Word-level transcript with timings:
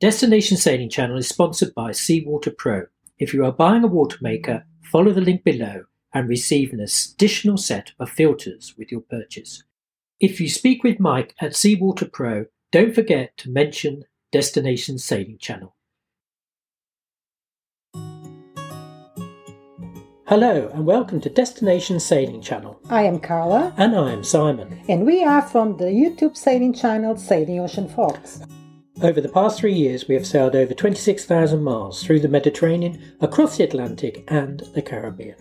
Destination 0.00 0.56
Sailing 0.56 0.88
Channel 0.88 1.16
is 1.16 1.28
sponsored 1.28 1.74
by 1.74 1.90
Seawater 1.90 2.52
Pro. 2.52 2.82
If 3.18 3.34
you 3.34 3.44
are 3.44 3.50
buying 3.50 3.82
a 3.82 3.88
water 3.88 4.18
maker, 4.20 4.64
follow 4.80 5.10
the 5.10 5.20
link 5.20 5.42
below 5.42 5.86
and 6.14 6.28
receive 6.28 6.72
an 6.72 6.78
additional 6.78 7.56
set 7.56 7.90
of 7.98 8.08
filters 8.08 8.76
with 8.78 8.92
your 8.92 9.00
purchase. 9.00 9.64
If 10.20 10.40
you 10.40 10.48
speak 10.48 10.84
with 10.84 11.00
Mike 11.00 11.34
at 11.40 11.56
Seawater 11.56 12.06
Pro, 12.06 12.46
don't 12.70 12.94
forget 12.94 13.36
to 13.38 13.50
mention 13.50 14.04
Destination 14.30 14.98
Sailing 14.98 15.38
Channel. 15.38 15.74
Hello 20.28 20.70
and 20.74 20.86
welcome 20.86 21.20
to 21.22 21.28
Destination 21.28 21.98
Sailing 21.98 22.40
Channel. 22.40 22.78
I 22.88 23.02
am 23.02 23.18
Carla. 23.18 23.74
And 23.76 23.96
I 23.96 24.12
am 24.12 24.22
Simon. 24.22 24.80
And 24.88 25.04
we 25.04 25.24
are 25.24 25.42
from 25.42 25.76
the 25.76 25.86
YouTube 25.86 26.36
sailing 26.36 26.72
channel 26.72 27.16
Sailing 27.16 27.58
Ocean 27.58 27.88
Fox. 27.88 28.42
Over 29.00 29.20
the 29.20 29.28
past 29.28 29.60
three 29.60 29.74
years, 29.74 30.08
we 30.08 30.16
have 30.16 30.26
sailed 30.26 30.56
over 30.56 30.74
26,000 30.74 31.62
miles 31.62 32.02
through 32.02 32.18
the 32.18 32.28
Mediterranean, 32.28 33.00
across 33.20 33.56
the 33.56 33.62
Atlantic, 33.62 34.24
and 34.26 34.60
the 34.74 34.82
Caribbean. 34.82 35.36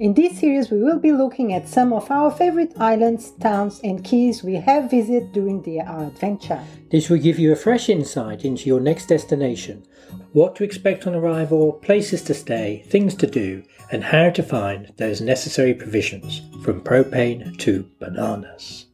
In 0.00 0.14
this 0.14 0.40
series, 0.40 0.68
we 0.68 0.82
will 0.82 0.98
be 0.98 1.12
looking 1.12 1.52
at 1.52 1.68
some 1.68 1.92
of 1.92 2.10
our 2.10 2.32
favorite 2.32 2.72
islands, 2.76 3.30
towns, 3.40 3.80
and 3.84 4.02
keys 4.04 4.42
we 4.42 4.56
have 4.56 4.90
visited 4.90 5.30
during 5.30 5.62
the, 5.62 5.80
our 5.80 6.06
adventure. 6.06 6.60
This 6.90 7.08
will 7.08 7.18
give 7.18 7.38
you 7.38 7.52
a 7.52 7.56
fresh 7.56 7.88
insight 7.88 8.44
into 8.44 8.66
your 8.66 8.80
next 8.80 9.06
destination, 9.06 9.86
what 10.32 10.56
to 10.56 10.64
expect 10.64 11.06
on 11.06 11.14
arrival, 11.14 11.74
places 11.74 12.22
to 12.22 12.34
stay, 12.34 12.82
things 12.88 13.14
to 13.14 13.28
do, 13.28 13.62
and 13.92 14.02
how 14.02 14.30
to 14.30 14.42
find 14.42 14.92
those 14.96 15.20
necessary 15.20 15.72
provisions, 15.72 16.42
from 16.64 16.80
propane 16.80 17.56
to 17.58 17.88
bananas. 18.00 18.87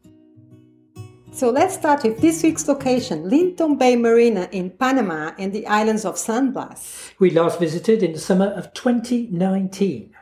So 1.34 1.51
let's 1.51 1.74
start 1.74 2.05
with 2.05 2.20
this 2.20 2.45
week's 2.45 2.69
location, 2.69 3.29
Linton 3.29 3.77
Bay 3.77 3.97
Marina 3.97 4.48
in 4.52 4.70
Panama 4.70 5.33
and 5.37 5.52
the 5.52 5.66
islands 5.66 6.05
of 6.05 6.16
San 6.16 6.52
Blas. 6.52 7.11
We 7.19 7.30
last 7.30 7.59
visited 7.59 8.05
in 8.05 8.12
the 8.12 8.20
summer 8.20 8.52
of 8.52 8.73
2019. 8.73 10.14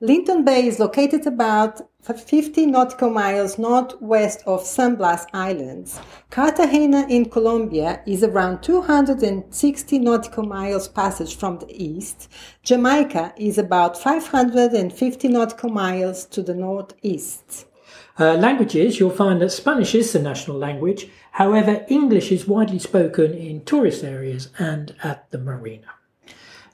Linton 0.00 0.44
Bay 0.46 0.66
is 0.66 0.78
located 0.78 1.26
about 1.26 1.82
50 2.00 2.64
nautical 2.64 3.10
miles 3.10 3.58
northwest 3.58 4.42
of 4.46 4.64
San 4.64 4.94
Blas 4.94 5.26
Islands. 5.34 6.00
Cartagena 6.30 7.06
in 7.10 7.28
Colombia 7.28 8.00
is 8.06 8.24
around 8.24 8.62
260 8.62 9.98
nautical 9.98 10.44
miles 10.44 10.88
passage 10.88 11.36
from 11.36 11.58
the 11.58 11.70
east. 11.70 12.30
Jamaica 12.62 13.34
is 13.36 13.58
about 13.58 13.98
550 13.98 15.28
nautical 15.28 15.68
miles 15.68 16.24
to 16.24 16.42
the 16.42 16.54
northeast. 16.54 17.66
Uh, 18.20 18.34
languages, 18.34 18.98
you'll 18.98 19.10
find 19.10 19.40
that 19.40 19.50
Spanish 19.50 19.94
is 19.94 20.12
the 20.12 20.18
national 20.18 20.56
language. 20.56 21.08
However, 21.32 21.84
English 21.88 22.32
is 22.32 22.48
widely 22.48 22.80
spoken 22.80 23.32
in 23.32 23.64
tourist 23.64 24.02
areas 24.02 24.48
and 24.58 24.94
at 25.04 25.30
the 25.30 25.38
marina. 25.38 25.86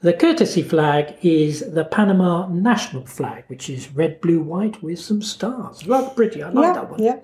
The 0.00 0.12
courtesy 0.12 0.62
flag 0.62 1.16
is 1.22 1.60
the 1.72 1.84
Panama 1.84 2.46
national 2.48 3.06
flag, 3.06 3.44
which 3.48 3.68
is 3.68 3.90
red, 3.90 4.20
blue, 4.20 4.40
white 4.40 4.82
with 4.82 5.00
some 5.00 5.22
stars. 5.22 5.86
Rather 5.86 6.10
pretty. 6.10 6.42
I 6.42 6.50
like 6.50 6.64
yeah, 6.64 6.72
that 6.72 6.90
one. 6.90 7.02
Yeah. 7.02 7.16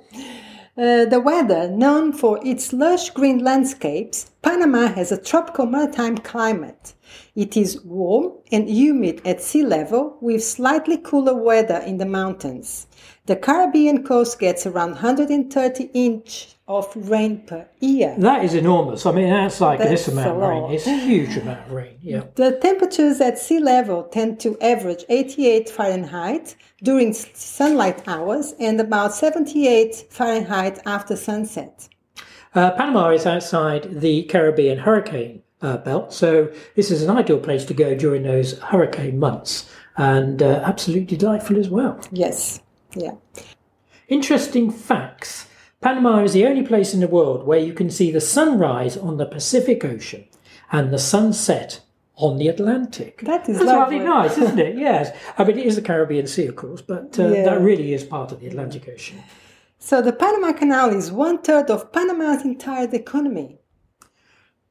Uh, 0.79 1.05
the 1.05 1.21
weather, 1.21 1.69
known 1.69 2.13
for 2.13 2.39
its 2.47 2.73
lush 2.73 3.11
green 3.11 3.43
landscapes, 3.43 4.31
Panama 4.41 4.87
has 4.87 5.11
a 5.11 5.21
tropical 5.21 5.67
maritime 5.67 6.17
climate. 6.17 6.95
It 7.35 7.57
is 7.57 7.83
warm 7.83 8.35
and 8.53 8.69
humid 8.69 9.21
at 9.25 9.43
sea 9.43 9.65
level 9.65 10.17
with 10.21 10.45
slightly 10.45 10.97
cooler 10.97 11.35
weather 11.35 11.79
in 11.79 11.99
the 11.99 12.07
mountains. 12.07 12.87
The 13.27 13.35
Caribbean 13.35 14.05
coast 14.05 14.39
gets 14.39 14.65
around 14.65 14.93
130 14.93 15.91
inch 15.93 16.55
of 16.71 16.89
rain 16.95 17.43
per 17.49 17.67
year. 17.81 18.15
That 18.17 18.45
is 18.45 18.55
enormous. 18.55 19.05
I 19.05 19.11
mean, 19.11 19.29
that's 19.29 19.61
like 19.61 19.81
That's 19.81 19.91
this 19.91 20.09
amount 20.09 20.31
of 20.31 20.37
rain. 20.37 20.71
It's 20.71 20.87
a 20.87 20.97
huge 20.97 21.37
amount 21.37 21.67
of 21.67 21.73
rain. 21.73 21.99
Yeah. 22.01 22.23
The 22.37 22.59
temperatures 22.63 23.21
at 23.21 23.41
sea 23.41 23.59
level 23.59 24.05
tend 24.05 24.39
to 24.41 24.57
average 24.61 25.05
88 25.09 25.69
Fahrenheit 25.69 26.55
during 26.81 27.13
sunlight 27.13 28.07
hours 28.07 28.55
and 28.61 28.81
about 28.81 29.15
78 29.15 30.07
Fahrenheit 30.11 30.79
after 30.87 31.17
sunset. 31.17 31.89
Uh, 32.55 32.71
Panama 32.71 33.11
is 33.11 33.27
outside 33.27 34.01
the 34.01 34.23
Caribbean 34.25 34.79
hurricane 34.79 35.43
uh, 35.63 35.77
belt, 35.79 36.13
so 36.13 36.53
this 36.77 36.93
is 36.93 37.03
an 37.03 37.11
ideal 37.11 37.41
place 37.41 37.65
to 37.65 37.75
go 37.75 37.97
during 37.97 38.23
those 38.23 38.59
hurricane 38.61 39.19
months 39.19 39.69
and 39.97 40.41
uh, 40.41 40.63
absolutely 40.65 41.17
delightful 41.17 41.59
as 41.59 41.69
well. 41.69 42.01
Yes, 42.13 42.61
yeah. 42.95 43.13
Interesting 44.09 44.71
facts 44.71 45.47
Panama 45.81 46.23
is 46.23 46.33
the 46.35 46.47
only 46.47 46.63
place 46.63 46.93
in 46.93 47.01
the 47.01 47.09
world 47.09 47.45
where 47.47 47.59
you 47.59 47.73
can 47.73 47.91
see 47.91 48.11
the 48.11 48.21
sunrise 48.21 48.97
on 48.97 49.17
the 49.17 49.25
Pacific 49.27 49.85
Ocean 49.85 50.27
and 50.71 50.93
the 50.93 50.99
sunset 50.99 51.81
on 52.17 52.37
the 52.37 52.49
Atlantic. 52.49 53.23
That 53.23 53.49
is 53.49 53.57
That's 53.59 53.67
lovely. 53.71 53.99
nice, 54.01 54.37
isn't 54.37 54.59
it? 54.59 54.77
Yes. 54.79 55.17
I 55.39 55.45
mean, 55.45 55.59
it 55.59 55.67
is 55.67 55.77
the 55.77 55.83
Caribbean 55.83 56.27
Sea, 56.27 56.47
of 56.47 56.57
course, 56.57 56.83
but 56.83 57.19
uh, 57.19 57.29
Yeah. 57.29 57.45
that 57.45 57.61
really 57.63 57.95
is 57.95 58.05
part 58.05 58.31
of 58.31 58.41
the 58.41 58.47
Atlantic 58.47 58.89
Ocean. 58.93 59.23
So 59.79 60.03
the 60.03 60.13
Panama 60.13 60.53
Canal 60.53 60.91
is 60.95 61.11
one 61.11 61.39
third 61.39 61.71
of 61.71 61.91
Panama's 61.93 62.45
entire 62.45 62.89
economy. 62.95 63.59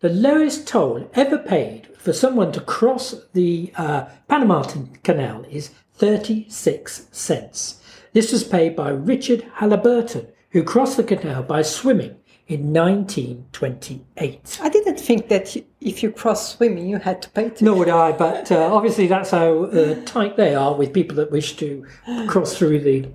The 0.02 0.10
lowest 0.10 0.68
toll 0.68 1.10
ever 1.16 1.40
paid 1.40 1.88
for 1.98 2.14
someone 2.14 2.52
to 2.52 2.62
cross 2.62 3.16
the 3.34 3.74
uh, 3.76 4.06
Panama 4.28 4.64
Canal 5.04 5.44
is 5.50 5.72
36 5.96 7.08
cents. 7.12 7.82
This 8.14 8.32
was 8.32 8.44
paid 8.44 8.76
by 8.76 8.90
Richard 8.92 9.44
Halliburton, 9.56 10.28
who 10.52 10.64
crossed 10.64 10.98
the 10.98 11.04
canal 11.04 11.44
by 11.44 11.62
swimming 11.62 12.16
in 12.48 12.74
1928. 12.74 14.60
I 14.62 14.70
didn't 14.70 15.00
think 15.00 15.30
that 15.30 15.56
if 15.80 16.02
you 16.02 16.12
cross 16.12 16.56
swimming, 16.56 16.90
you 16.90 16.98
had 16.98 17.22
to 17.22 17.30
pay 17.30 17.50
to. 17.50 17.64
Nor 17.64 17.76
would 17.78 17.90
I, 17.90 18.12
but 18.12 18.52
uh, 18.52 18.74
obviously 18.74 19.06
that's 19.06 19.30
how 19.30 19.66
uh, 19.66 20.04
tight 20.06 20.36
they 20.36 20.56
are 20.56 20.74
with 20.74 20.92
people 20.92 21.16
that 21.18 21.32
wish 21.32 21.56
to 21.58 21.86
cross 22.28 22.58
through 22.58 22.80
the 22.80 23.08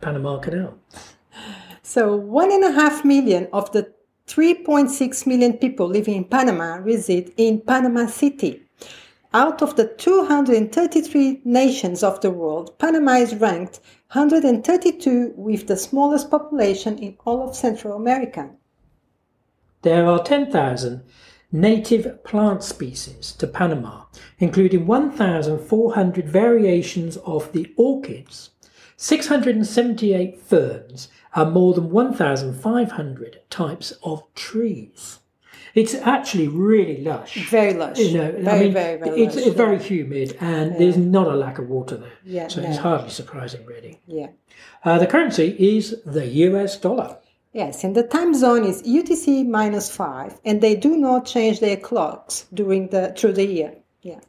Panama 0.00 0.38
Canal. 0.38 0.78
So 1.82 2.16
one 2.16 2.50
and 2.50 2.64
a 2.64 2.72
half 2.72 3.04
million 3.04 3.48
of 3.52 3.70
the 3.72 3.92
3.6 4.26 5.26
million 5.26 5.54
people 5.54 5.86
living 5.86 6.14
in 6.14 6.24
Panama 6.24 6.76
reside 6.76 7.32
in 7.36 7.60
Panama 7.60 8.06
City. 8.06 8.62
Out 9.34 9.60
of 9.60 9.76
the 9.76 9.86
233 9.86 11.42
nations 11.44 12.02
of 12.02 12.18
the 12.22 12.30
world, 12.30 12.78
Panama 12.78 13.16
is 13.16 13.34
ranked 13.34 13.78
132 14.12 15.34
with 15.36 15.66
the 15.66 15.76
smallest 15.76 16.30
population 16.30 16.96
in 16.96 17.14
all 17.26 17.46
of 17.46 17.54
Central 17.54 17.94
America. 17.94 18.48
There 19.82 20.06
are 20.06 20.24
10,000 20.24 21.02
native 21.52 22.24
plant 22.24 22.62
species 22.62 23.32
to 23.32 23.46
Panama, 23.46 24.04
including 24.38 24.86
1,400 24.86 26.26
variations 26.26 27.18
of 27.18 27.52
the 27.52 27.70
orchids, 27.76 28.50
678 28.96 30.40
ferns, 30.40 31.08
and 31.34 31.52
more 31.52 31.74
than 31.74 31.90
1,500 31.90 33.40
types 33.50 33.92
of 34.02 34.22
trees. 34.34 35.20
It's 35.74 35.94
actually 35.94 36.48
really 36.48 37.02
lush. 37.02 37.48
Very 37.50 37.74
lush. 37.74 37.98
You 37.98 38.18
know, 38.18 38.32
very, 38.32 38.48
I 38.48 38.60
mean, 38.60 38.72
very, 38.72 38.96
very 38.98 39.22
it's, 39.22 39.36
lush. 39.36 39.46
it's 39.46 39.56
very 39.56 39.76
yeah. 39.76 39.82
humid 39.82 40.36
and 40.40 40.76
there's 40.78 40.96
not 40.96 41.26
a 41.26 41.34
lack 41.34 41.58
of 41.58 41.68
water 41.68 41.96
there. 41.96 42.12
Yeah, 42.24 42.48
so 42.48 42.60
it's 42.62 42.78
hardly 42.78 43.10
surprising, 43.10 43.64
really. 43.66 44.00
Yeah. 44.06 44.28
Uh, 44.84 44.98
the 44.98 45.06
currency 45.06 45.56
is 45.58 46.02
the 46.04 46.26
US 46.26 46.76
dollar. 46.76 47.18
Yes, 47.52 47.82
and 47.82 47.94
the 47.94 48.02
time 48.02 48.34
zone 48.34 48.64
is 48.64 48.82
UTC 48.82 49.46
minus 49.48 49.94
five, 49.94 50.38
and 50.44 50.60
they 50.60 50.76
do 50.76 50.96
not 50.96 51.26
change 51.26 51.60
their 51.60 51.76
clocks 51.76 52.46
during 52.52 52.88
the 52.88 53.14
through 53.16 53.32
the 53.32 53.46
year. 53.46 53.74
Yeah. 54.02 54.20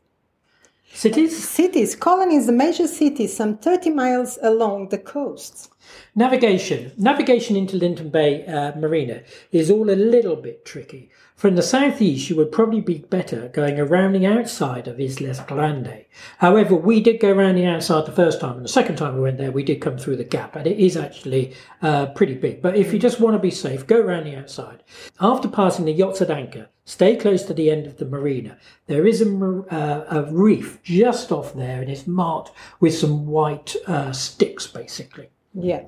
Cities, 0.93 1.47
Cities. 1.47 1.95
Colony 1.95 2.35
is 2.35 2.49
a 2.49 2.51
major 2.51 2.87
city, 2.87 3.27
some 3.27 3.57
30 3.57 3.91
miles 3.91 4.39
along 4.41 4.89
the 4.89 4.97
coast. 4.97 5.69
Navigation. 6.15 6.91
Navigation 6.97 7.55
into 7.55 7.77
Linton 7.77 8.09
Bay 8.09 8.45
uh, 8.45 8.77
Marina 8.77 9.21
is 9.51 9.71
all 9.71 9.89
a 9.89 9.95
little 9.95 10.35
bit 10.35 10.65
tricky. 10.65 11.09
From 11.39 11.55
the 11.55 11.61
southeast, 11.61 12.29
you 12.29 12.35
would 12.35 12.51
probably 12.51 12.81
be 12.81 12.97
better 12.97 13.47
going 13.47 13.79
around 13.79 14.11
the 14.11 14.25
outside 14.25 14.89
of 14.89 14.99
Islas 14.99 15.39
Grande. 15.39 16.03
However, 16.39 16.75
we 16.75 16.99
did 16.99 17.21
go 17.21 17.31
around 17.31 17.55
the 17.55 17.65
outside 17.65 18.05
the 18.05 18.11
first 18.11 18.41
time, 18.41 18.57
and 18.57 18.65
the 18.65 18.67
second 18.67 18.97
time 18.97 19.15
we 19.15 19.21
went 19.21 19.37
there, 19.37 19.49
we 19.49 19.63
did 19.63 19.79
come 19.79 19.97
through 19.97 20.17
the 20.17 20.25
gap, 20.25 20.57
and 20.57 20.67
it 20.67 20.77
is 20.77 20.97
actually 20.97 21.53
uh, 21.81 22.07
pretty 22.07 22.33
big. 22.33 22.61
But 22.61 22.75
if 22.75 22.91
you 22.91 22.99
just 22.99 23.21
want 23.21 23.35
to 23.35 23.39
be 23.39 23.51
safe, 23.51 23.87
go 23.87 24.01
around 24.01 24.25
the 24.25 24.35
outside. 24.35 24.83
After 25.21 25.47
passing 25.47 25.85
the 25.85 25.93
yachts 25.93 26.21
at 26.21 26.29
anchor, 26.29 26.67
stay 26.83 27.15
close 27.15 27.43
to 27.43 27.53
the 27.53 27.71
end 27.71 27.87
of 27.87 27.95
the 27.95 28.05
marina. 28.05 28.57
There 28.87 29.07
is 29.07 29.21
a, 29.21 29.63
uh, 29.71 30.07
a 30.11 30.33
reef 30.33 30.83
just 30.83 31.31
off 31.31 31.53
there, 31.53 31.81
and 31.81 31.89
it's 31.89 32.05
marked 32.05 32.51
with 32.81 32.97
some 32.97 33.27
white 33.27 33.77
uh, 33.87 34.11
sticks, 34.11 34.67
basically. 34.67 35.29
Yeah. 35.61 35.83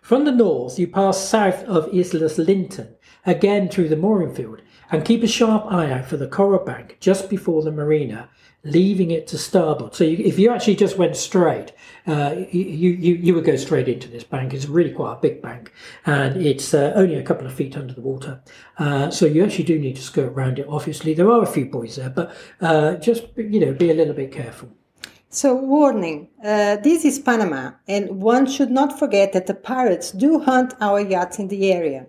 From 0.00 0.24
the 0.24 0.32
north, 0.32 0.78
you 0.78 0.86
pass 0.86 1.18
south 1.18 1.64
of 1.64 1.92
Islas 1.92 2.38
Linton, 2.38 2.94
again 3.24 3.68
through 3.68 3.88
the 3.88 3.96
mooring 3.96 4.34
field, 4.34 4.62
and 4.90 5.04
keep 5.04 5.22
a 5.22 5.26
sharp 5.26 5.64
eye 5.66 5.90
out 5.90 6.06
for 6.06 6.16
the 6.16 6.28
coral 6.28 6.64
bank 6.64 6.98
just 7.00 7.28
before 7.28 7.62
the 7.62 7.72
marina, 7.72 8.28
leaving 8.62 9.10
it 9.10 9.26
to 9.28 9.38
starboard. 9.38 9.94
So 9.94 10.04
you, 10.04 10.24
if 10.24 10.38
you 10.38 10.50
actually 10.50 10.76
just 10.76 10.96
went 10.96 11.16
straight, 11.16 11.72
uh, 12.06 12.34
you, 12.52 12.90
you, 12.90 13.14
you 13.14 13.34
would 13.34 13.44
go 13.44 13.56
straight 13.56 13.88
into 13.88 14.08
this 14.08 14.24
bank. 14.24 14.54
It's 14.54 14.66
really 14.66 14.92
quite 14.92 15.14
a 15.14 15.20
big 15.20 15.42
bank 15.42 15.72
and 16.04 16.36
it's 16.36 16.72
uh, 16.72 16.92
only 16.94 17.16
a 17.16 17.22
couple 17.22 17.46
of 17.46 17.54
feet 17.54 17.76
under 17.76 17.94
the 17.94 18.00
water. 18.00 18.42
Uh, 18.78 19.10
so 19.10 19.26
you 19.26 19.44
actually 19.44 19.64
do 19.64 19.78
need 19.78 19.96
to 19.96 20.02
skirt 20.02 20.32
around 20.32 20.58
it. 20.58 20.66
Obviously, 20.68 21.14
there 21.14 21.30
are 21.30 21.42
a 21.42 21.46
few 21.46 21.66
buoys 21.66 21.96
there, 21.96 22.10
but 22.10 22.34
uh, 22.60 22.94
just, 22.94 23.24
you 23.36 23.60
know, 23.60 23.72
be 23.72 23.90
a 23.90 23.94
little 23.94 24.14
bit 24.14 24.32
careful. 24.32 24.70
So, 25.28 25.54
warning 25.54 26.28
uh, 26.42 26.76
this 26.76 27.04
is 27.04 27.18
Panama, 27.18 27.72
and 27.88 28.22
one 28.22 28.46
should 28.46 28.70
not 28.70 28.98
forget 28.98 29.32
that 29.32 29.46
the 29.46 29.54
pirates 29.54 30.12
do 30.12 30.38
hunt 30.38 30.74
our 30.80 31.00
yachts 31.00 31.38
in 31.38 31.48
the 31.48 31.72
area. 31.72 32.06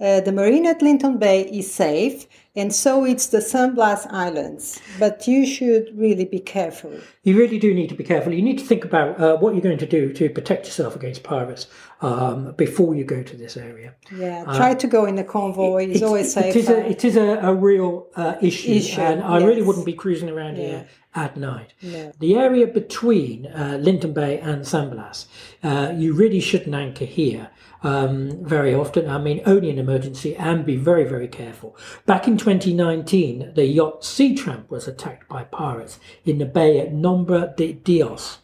Uh, 0.00 0.20
the 0.20 0.32
marina 0.32 0.70
at 0.70 0.80
Linton 0.80 1.18
Bay 1.18 1.42
is 1.42 1.70
safe, 1.70 2.26
and 2.56 2.72
so 2.72 3.04
it's 3.04 3.26
the 3.26 3.42
San 3.42 3.74
Blas 3.74 4.06
Islands. 4.06 4.80
But 4.98 5.28
you 5.28 5.44
should 5.44 5.90
really 5.94 6.24
be 6.24 6.38
careful. 6.38 6.94
You 7.22 7.36
really 7.36 7.58
do 7.58 7.74
need 7.74 7.88
to 7.90 7.94
be 7.94 8.04
careful. 8.04 8.32
You 8.32 8.40
need 8.40 8.58
to 8.60 8.64
think 8.64 8.84
about 8.84 9.20
uh, 9.20 9.36
what 9.36 9.52
you're 9.52 9.62
going 9.62 9.76
to 9.76 9.86
do 9.86 10.12
to 10.14 10.30
protect 10.30 10.64
yourself 10.64 10.96
against 10.96 11.22
pirates 11.22 11.66
um, 12.00 12.52
before 12.52 12.94
you 12.94 13.04
go 13.04 13.22
to 13.22 13.36
this 13.36 13.58
area. 13.58 13.94
Yeah, 14.16 14.44
try 14.44 14.72
to 14.74 14.86
go 14.86 15.04
in 15.04 15.18
a 15.18 15.24
convoy. 15.24 15.88
It's, 15.88 16.02
always 16.02 16.32
safe. 16.32 16.56
It 16.56 16.60
is 16.60 16.70
a, 16.70 16.88
it 16.88 17.04
is 17.04 17.16
a, 17.16 17.38
a 17.42 17.54
real 17.54 18.06
uh, 18.16 18.36
issue, 18.40 18.70
Issue, 18.70 19.00
and 19.02 19.22
I 19.22 19.44
really 19.44 19.60
wouldn't 19.60 19.84
be 19.84 19.92
cruising 19.92 20.30
around 20.30 20.56
Yeah. 20.56 20.66
here 20.66 20.86
at 21.14 21.36
night. 21.36 21.74
No. 21.82 22.12
The 22.18 22.36
area 22.36 22.66
between 22.66 23.46
uh, 23.46 23.78
Linton 23.80 24.12
Bay 24.12 24.38
and 24.38 24.66
San 24.66 24.90
Blas, 24.90 25.26
uh, 25.62 25.92
you 25.96 26.12
really 26.12 26.40
shouldn't 26.40 26.74
anchor 26.74 27.04
here. 27.04 27.50
Um, 27.82 28.44
very 28.44 28.74
often, 28.74 29.08
I 29.08 29.18
mean, 29.18 29.40
only 29.46 29.70
in 29.70 29.78
emergency, 29.78 30.36
and 30.36 30.66
be 30.66 30.76
very, 30.76 31.04
very 31.04 31.28
careful. 31.28 31.76
Back 32.04 32.28
in 32.28 32.36
2019, 32.36 33.52
the 33.54 33.64
yacht 33.64 34.04
Sea 34.04 34.34
Tramp 34.34 34.70
was 34.70 34.86
attacked 34.86 35.28
by 35.28 35.44
pirates 35.44 35.98
in 36.24 36.38
the 36.38 36.46
bay 36.46 36.78
at 36.78 36.92
Nombre 36.92 37.54
de 37.56 37.72
Dios. 37.72 38.38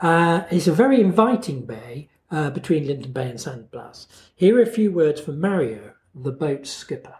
Uh, 0.00 0.42
it's 0.50 0.68
a 0.68 0.72
very 0.72 1.00
inviting 1.00 1.66
bay 1.66 2.08
uh, 2.30 2.50
between 2.50 2.86
Linton 2.86 3.12
Bay 3.12 3.28
and 3.30 3.40
San 3.40 3.62
Blas. 3.72 4.06
Here 4.36 4.56
are 4.58 4.62
a 4.62 4.66
few 4.66 4.92
words 4.92 5.20
from 5.20 5.40
Mario, 5.40 5.94
the 6.14 6.30
boat's 6.30 6.70
skipper. 6.70 7.16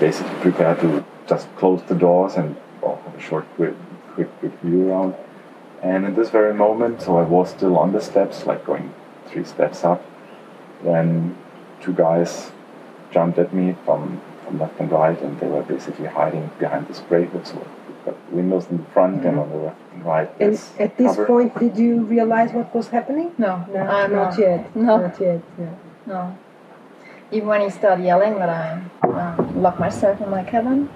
basically 0.00 0.34
prepare 0.40 0.74
to 0.76 1.04
just 1.28 1.54
close 1.56 1.80
the 1.84 1.94
doors 1.94 2.34
and 2.34 2.56
well, 2.80 3.00
have 3.04 3.14
a 3.14 3.20
short, 3.20 3.46
quick, 4.14 4.28
quick, 4.38 4.50
quick 4.52 4.60
view 4.62 4.90
around. 4.90 5.14
And 5.82 6.04
in 6.04 6.14
this 6.14 6.30
very 6.30 6.54
moment, 6.54 7.02
so 7.02 7.18
I 7.18 7.22
was 7.22 7.50
still 7.50 7.76
on 7.76 7.92
the 7.92 8.00
steps, 8.00 8.46
like 8.46 8.64
going 8.64 8.94
three 9.26 9.44
steps 9.44 9.84
up, 9.84 10.00
when 10.82 11.36
two 11.80 11.92
guys 11.92 12.52
jumped 13.10 13.38
at 13.38 13.52
me 13.52 13.74
from, 13.84 14.20
from 14.44 14.58
left 14.60 14.78
and 14.80 14.90
right, 14.90 15.20
and 15.20 15.38
they 15.40 15.46
were 15.48 15.62
basically 15.62 16.06
hiding 16.06 16.50
behind 16.58 16.86
the 16.88 16.94
spray 16.94 17.24
hood. 17.26 17.46
So 17.46 17.54
we've 17.88 18.04
got 18.04 18.32
windows 18.32 18.66
in 18.70 18.78
the 18.78 18.84
front 18.90 19.24
and 19.24 19.38
on 19.38 19.50
the 19.50 19.56
left 19.56 19.80
and 19.92 20.04
right. 20.04 20.30
And 20.40 20.60
at 20.78 20.96
this 20.96 21.16
cover. 21.16 21.26
point, 21.26 21.58
did 21.58 21.76
you 21.76 22.02
realize 22.04 22.52
what 22.52 22.72
was 22.74 22.88
happening? 22.88 23.32
No, 23.38 23.66
No, 23.72 23.80
I'm 23.80 24.12
not 24.12 24.30
not. 24.30 24.38
yet. 24.38 24.76
No. 24.76 24.98
Not 24.98 25.20
yet. 25.20 25.40
Yeah. 25.58 25.74
No. 26.06 26.38
Even 27.32 27.48
when 27.48 27.60
he 27.62 27.70
started 27.70 28.04
yelling 28.04 28.34
that 28.38 28.48
I 28.50 28.82
um, 29.08 29.62
locked 29.62 29.80
myself 29.80 30.20
in 30.20 30.30
my 30.30 30.44
cabin, 30.44 30.88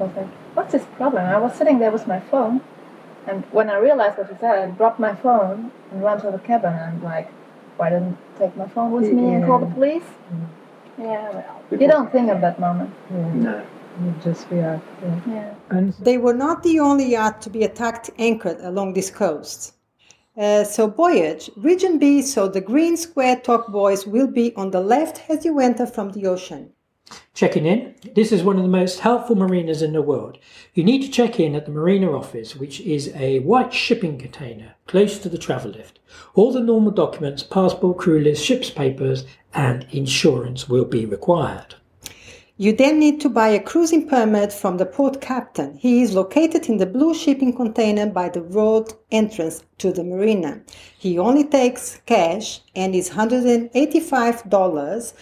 I 0.00 0.02
was 0.02 0.16
like, 0.16 0.26
what's 0.56 0.72
his 0.72 0.84
problem? 0.96 1.24
I 1.24 1.38
was 1.38 1.54
sitting 1.54 1.78
there 1.78 1.92
with 1.92 2.06
my 2.06 2.20
phone, 2.20 2.60
and 3.26 3.44
when 3.52 3.68
I 3.70 3.76
realized 3.78 4.18
what 4.18 4.28
he 4.28 4.36
said, 4.40 4.58
I 4.58 4.66
dropped 4.70 4.98
my 4.98 5.14
phone 5.14 5.70
and 5.90 6.02
ran 6.02 6.20
to 6.22 6.30
the 6.30 6.38
cabin 6.38 6.72
and 6.72 7.02
like, 7.02 7.28
why 7.76 7.90
didn't 7.90 8.16
I 8.36 8.38
take 8.38 8.56
my 8.56 8.68
phone 8.68 8.90
with 8.92 9.12
me 9.12 9.34
and 9.34 9.44
call 9.44 9.58
the 9.58 9.66
police? 9.66 10.08
Yeah, 10.98 11.30
well, 11.30 11.62
you 11.80 11.86
don't 11.86 12.10
think 12.10 12.30
of 12.30 12.40
that 12.40 12.58
moment. 12.58 12.90
yeah. 13.10 13.32
No. 13.34 13.66
You 14.04 14.14
just 14.22 14.46
react. 14.50 14.84
Yeah. 15.02 15.20
Yeah. 15.26 15.54
And 15.70 15.94
They 15.94 16.18
were 16.18 16.34
not 16.34 16.62
the 16.62 16.80
only 16.80 17.06
yacht 17.12 17.40
to 17.42 17.50
be 17.50 17.62
attacked 17.64 18.10
anchored 18.18 18.60
along 18.60 18.92
this 18.92 19.10
coast. 19.10 19.72
Uh, 20.36 20.64
so 20.64 20.86
buoyage, 20.86 21.50
region 21.56 21.98
B, 21.98 22.20
so 22.20 22.46
the 22.46 22.60
green 22.60 22.98
square 22.98 23.36
top 23.36 23.72
buoys 23.72 24.06
will 24.06 24.26
be 24.26 24.54
on 24.54 24.70
the 24.70 24.80
left 24.80 25.22
as 25.30 25.46
you 25.46 25.60
enter 25.60 25.86
from 25.86 26.10
the 26.12 26.26
ocean. 26.26 26.72
Checking 27.34 27.66
in. 27.66 27.94
This 28.14 28.32
is 28.32 28.42
one 28.42 28.56
of 28.56 28.62
the 28.62 28.68
most 28.68 29.00
helpful 29.00 29.36
marinas 29.36 29.82
in 29.82 29.92
the 29.92 30.00
world. 30.00 30.38
You 30.72 30.82
need 30.82 31.02
to 31.02 31.10
check 31.10 31.38
in 31.38 31.54
at 31.54 31.66
the 31.66 31.70
marina 31.70 32.10
office, 32.10 32.56
which 32.56 32.80
is 32.80 33.12
a 33.14 33.40
white 33.40 33.74
shipping 33.74 34.18
container 34.18 34.74
close 34.86 35.18
to 35.18 35.28
the 35.28 35.36
travel 35.36 35.72
lift. 35.72 35.98
All 36.34 36.50
the 36.50 36.60
normal 36.60 36.92
documents, 36.92 37.42
passport, 37.42 37.98
crew 37.98 38.20
list, 38.20 38.42
ship's 38.42 38.70
papers, 38.70 39.26
and 39.52 39.86
insurance 39.90 40.68
will 40.68 40.86
be 40.86 41.04
required. 41.04 41.74
You 42.58 42.72
then 42.72 42.98
need 42.98 43.20
to 43.20 43.28
buy 43.28 43.48
a 43.48 43.60
cruising 43.60 44.08
permit 44.08 44.50
from 44.50 44.78
the 44.78 44.86
port 44.86 45.20
captain. 45.20 45.76
He 45.76 46.00
is 46.00 46.14
located 46.14 46.70
in 46.70 46.78
the 46.78 46.86
blue 46.86 47.12
shipping 47.12 47.54
container 47.54 48.06
by 48.06 48.30
the 48.30 48.40
road 48.40 48.94
entrance 49.10 49.62
to 49.76 49.92
the 49.92 50.02
marina. 50.02 50.62
He 50.98 51.18
only 51.18 51.44
takes 51.44 52.00
cash 52.06 52.62
and 52.74 52.94
is 52.94 53.10
$185 53.10 55.12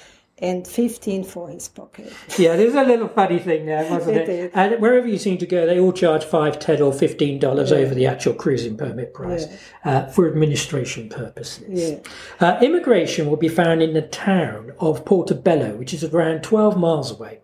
and 0.44 0.66
15 0.66 1.24
for 1.24 1.48
his 1.48 1.68
pocket. 1.68 2.12
Yeah, 2.38 2.56
there's 2.56 2.74
a 2.74 2.82
little 2.82 3.08
funny 3.08 3.38
thing 3.38 3.66
there, 3.66 3.88
wasn't 3.90 4.16
It 4.18 4.28
it? 4.28 4.50
And 4.54 4.80
wherever 4.80 5.06
you 5.06 5.18
seem 5.18 5.38
to 5.38 5.46
go, 5.46 5.66
they 5.66 5.78
all 5.78 5.92
charge 5.92 6.24
five, 6.24 6.58
ten, 6.58 6.82
or 6.82 6.92
fifteen 6.92 7.38
dollars 7.38 7.72
over 7.72 7.94
the 7.94 8.06
actual 8.06 8.34
cruising 8.34 8.76
permit 8.76 9.14
price 9.14 9.46
uh, 9.84 10.06
for 10.06 10.28
administration 10.28 11.08
purposes. 11.08 11.64
Yeah. 11.68 11.98
Uh, 12.40 12.58
immigration 12.60 13.28
will 13.28 13.36
be 13.36 13.48
found 13.48 13.82
in 13.82 13.94
the 13.94 14.02
town 14.02 14.72
of 14.80 15.04
Portobello, 15.04 15.76
which 15.76 15.94
is 15.94 16.04
around 16.04 16.42
12 16.42 16.76
miles 16.76 17.10
away. 17.10 17.40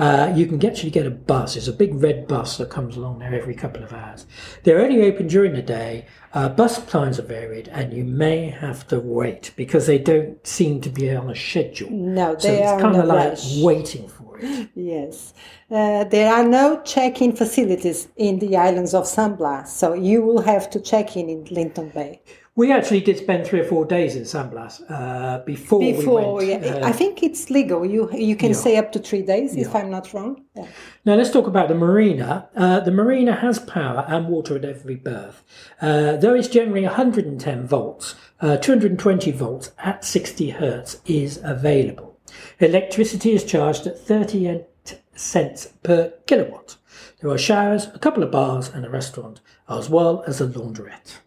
Uh, 0.00 0.32
you 0.34 0.46
can 0.46 0.64
actually 0.64 0.90
get 0.90 1.04
a 1.04 1.10
bus. 1.10 1.56
It's 1.56 1.68
a 1.68 1.74
big 1.74 1.92
red 1.94 2.26
bus 2.26 2.56
that 2.56 2.70
comes 2.70 2.96
along 2.96 3.18
there 3.18 3.34
every 3.34 3.54
couple 3.54 3.82
of 3.84 3.92
hours. 3.92 4.26
They're 4.62 4.80
only 4.80 5.02
open 5.02 5.26
during 5.26 5.52
the 5.52 5.60
day. 5.60 6.06
Uh, 6.32 6.48
bus 6.48 6.82
times 6.86 7.18
are 7.18 7.28
varied, 7.40 7.68
and 7.68 7.92
you 7.92 8.04
may 8.04 8.48
have 8.48 8.88
to 8.88 8.98
wait 8.98 9.52
because 9.56 9.86
they 9.86 9.98
don't 9.98 10.44
seem 10.46 10.80
to 10.80 10.88
be 10.88 11.14
on 11.14 11.28
a 11.28 11.34
schedule. 11.36 11.90
No, 11.90 12.38
So 12.38 12.48
they 12.48 12.62
it's 12.62 12.70
are 12.72 12.80
kind 12.80 12.96
of 12.96 13.04
like 13.04 13.28
rush. 13.30 13.58
waiting 13.58 14.08
for 14.08 14.38
it. 14.38 14.70
Yes. 14.74 15.34
Uh, 15.70 16.04
there 16.04 16.32
are 16.32 16.46
no 16.48 16.80
check-in 16.82 17.36
facilities 17.36 18.08
in 18.16 18.38
the 18.38 18.56
islands 18.56 18.94
of 18.94 19.06
San 19.06 19.34
Blas, 19.34 19.76
so 19.76 19.92
you 19.92 20.22
will 20.22 20.40
have 20.40 20.70
to 20.70 20.80
check 20.80 21.14
in 21.18 21.28
in 21.28 21.44
Linton 21.50 21.90
Bay. 21.90 22.22
We 22.60 22.72
actually 22.72 23.00
did 23.00 23.16
spend 23.16 23.46
three 23.46 23.60
or 23.60 23.64
four 23.64 23.86
days 23.86 24.16
in 24.16 24.26
San 24.26 24.50
Blas 24.50 24.82
uh, 24.82 25.42
before, 25.46 25.80
Before, 25.80 26.34
we 26.36 26.48
went. 26.48 26.62
yeah, 26.62 26.72
uh, 26.72 26.88
I 26.88 26.92
think 26.92 27.22
it's 27.22 27.48
legal. 27.48 27.86
You 27.86 28.10
you 28.12 28.36
can 28.36 28.50
yeah. 28.50 28.62
stay 28.64 28.76
up 28.76 28.92
to 28.92 28.98
three 28.98 29.22
days, 29.22 29.56
if 29.56 29.74
I'm 29.74 29.90
not 29.90 30.12
wrong. 30.12 30.44
Yeah. 30.54 30.66
Now 31.06 31.14
let's 31.14 31.30
talk 31.30 31.46
about 31.46 31.68
the 31.68 31.74
marina. 31.74 32.50
Uh, 32.54 32.80
the 32.80 32.90
marina 32.90 33.34
has 33.34 33.58
power 33.60 34.04
and 34.06 34.28
water 34.28 34.56
at 34.56 34.66
every 34.66 34.96
berth. 34.96 35.42
Uh, 35.80 36.16
though 36.16 36.34
it's 36.34 36.48
generally 36.48 36.84
110 36.84 37.66
volts, 37.66 38.14
uh, 38.42 38.58
220 38.58 39.30
volts 39.32 39.70
at 39.78 40.04
60 40.04 40.50
hertz 40.50 41.00
is 41.06 41.40
available. 41.42 42.20
Electricity 42.58 43.32
is 43.32 43.42
charged 43.42 43.86
at 43.86 43.98
38 43.98 44.66
cents 45.14 45.72
per 45.82 46.12
kilowatt. 46.26 46.76
There 47.22 47.30
are 47.30 47.38
showers, 47.38 47.86
a 47.94 47.98
couple 47.98 48.22
of 48.22 48.30
bars, 48.30 48.68
and 48.68 48.84
a 48.84 48.90
restaurant, 48.90 49.40
as 49.66 49.88
well 49.88 50.22
as 50.26 50.42
a 50.42 50.46
laundrette. 50.46 51.20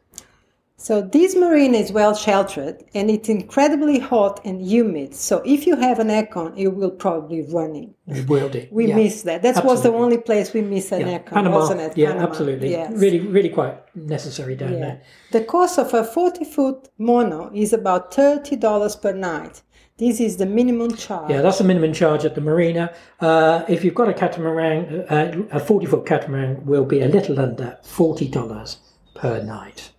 So 0.84 1.02
this 1.02 1.34
marina 1.34 1.78
is 1.78 1.94
well 1.94 2.14
sheltered 2.14 2.84
and 2.94 3.10
it's 3.10 3.30
incredibly 3.30 4.00
hot 4.00 4.42
and 4.44 4.62
humid. 4.62 5.16
So 5.16 5.42
if 5.46 5.66
you 5.66 5.78
have 5.78 5.98
an 6.00 6.10
aircon, 6.10 6.58
you 6.58 6.72
will 6.72 6.92
probably 6.92 7.42
running. 7.44 7.96
It 8.06 8.28
will 8.28 8.50
do. 8.50 8.68
We 8.70 8.88
yeah. 8.88 8.98
miss 8.98 9.22
that. 9.22 9.44
That 9.44 9.64
was 9.64 9.82
the 9.84 9.94
only 9.94 10.18
place 10.18 10.52
we 10.52 10.62
miss 10.62 10.92
an 10.92 11.00
Yeah, 11.00 11.20
aircon, 11.20 11.36
Panama. 11.36 11.60
wasn't 11.60 11.80
it? 11.80 11.98
Yeah, 11.98 12.10
Panama. 12.10 12.28
absolutely. 12.28 12.72
Yes. 12.72 12.92
Really, 12.98 13.22
really 13.22 13.48
quite 13.48 13.78
necessary 13.96 14.58
down 14.58 14.74
Yeah. 14.74 14.80
there. 14.80 15.02
The 15.32 15.46
cost 15.46 15.80
of 15.80 15.94
a 15.94 16.04
40 16.04 16.44
foot 16.44 16.90
mono 16.98 17.50
is 17.54 17.72
about 17.72 18.12
$30 18.12 18.98
per 18.98 19.14
night. 19.14 19.62
This 20.00 20.20
is 20.20 20.36
the 20.36 20.46
minimum 20.46 20.98
charge. 20.98 21.32
Yeah, 21.32 21.42
that's 21.42 21.60
the 21.60 21.64
minimum 21.64 21.94
charge 21.94 22.26
at 22.26 22.36
the 22.36 22.42
marina. 22.42 22.92
Uh, 23.22 23.64
if 23.70 23.86
you've 23.86 23.96
got 23.96 24.10
a 24.10 24.14
catamaran, 24.14 25.06
uh, 25.08 25.44
a 25.50 25.62
40 25.62 25.86
foot 25.86 26.06
catamaran 26.06 26.66
will 26.66 26.84
be 26.84 27.00
a 27.00 27.08
little 27.08 27.40
under 27.40 27.78
$40 27.86 28.78
per 29.16 29.42
night. 29.42 29.92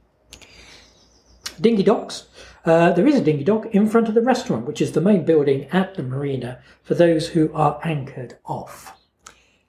Dinghy 1.60 1.82
docks. 1.82 2.26
Uh, 2.64 2.92
there 2.92 3.06
is 3.06 3.16
a 3.16 3.20
dinghy 3.20 3.44
dock 3.44 3.66
in 3.74 3.88
front 3.88 4.08
of 4.08 4.14
the 4.14 4.22
restaurant, 4.22 4.66
which 4.66 4.80
is 4.80 4.92
the 4.92 5.00
main 5.00 5.24
building 5.24 5.64
at 5.70 5.94
the 5.94 6.02
marina 6.02 6.58
for 6.82 6.94
those 6.94 7.28
who 7.28 7.52
are 7.52 7.78
anchored 7.84 8.38
off. 8.46 8.98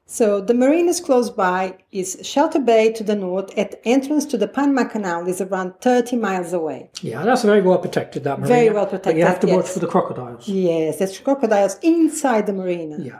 So 0.07 0.39
the 0.39 0.53
marina 0.53 0.91
is 0.91 1.01
close 1.01 1.29
by 1.29 1.77
is 1.91 2.19
Shelter 2.21 2.59
Bay 2.59 2.93
to 2.93 3.03
the 3.03 3.15
north. 3.15 3.57
At 3.57 3.81
entrance 3.83 4.23
to 4.27 4.37
the 4.37 4.47
Panama 4.47 4.85
Canal 4.85 5.27
is 5.27 5.41
around 5.41 5.73
30 5.81 6.15
miles 6.15 6.53
away. 6.53 6.89
Yeah, 7.01 7.23
that's 7.23 7.43
very 7.43 7.61
well 7.61 7.79
protected, 7.79 8.23
that 8.23 8.39
marina. 8.39 8.55
Very 8.55 8.69
well 8.69 8.85
But 8.85 9.15
you 9.15 9.25
have 9.25 9.39
to 9.41 9.47
protected, 9.47 9.49
watch 9.49 9.65
yes. 9.65 9.73
for 9.73 9.79
the 9.79 9.87
crocodiles. 9.87 10.47
Yes, 10.47 10.99
there's 10.99 11.19
crocodiles 11.19 11.77
inside 11.81 12.45
the 12.45 12.53
marina. 12.53 12.97
Yeah. 12.99 13.19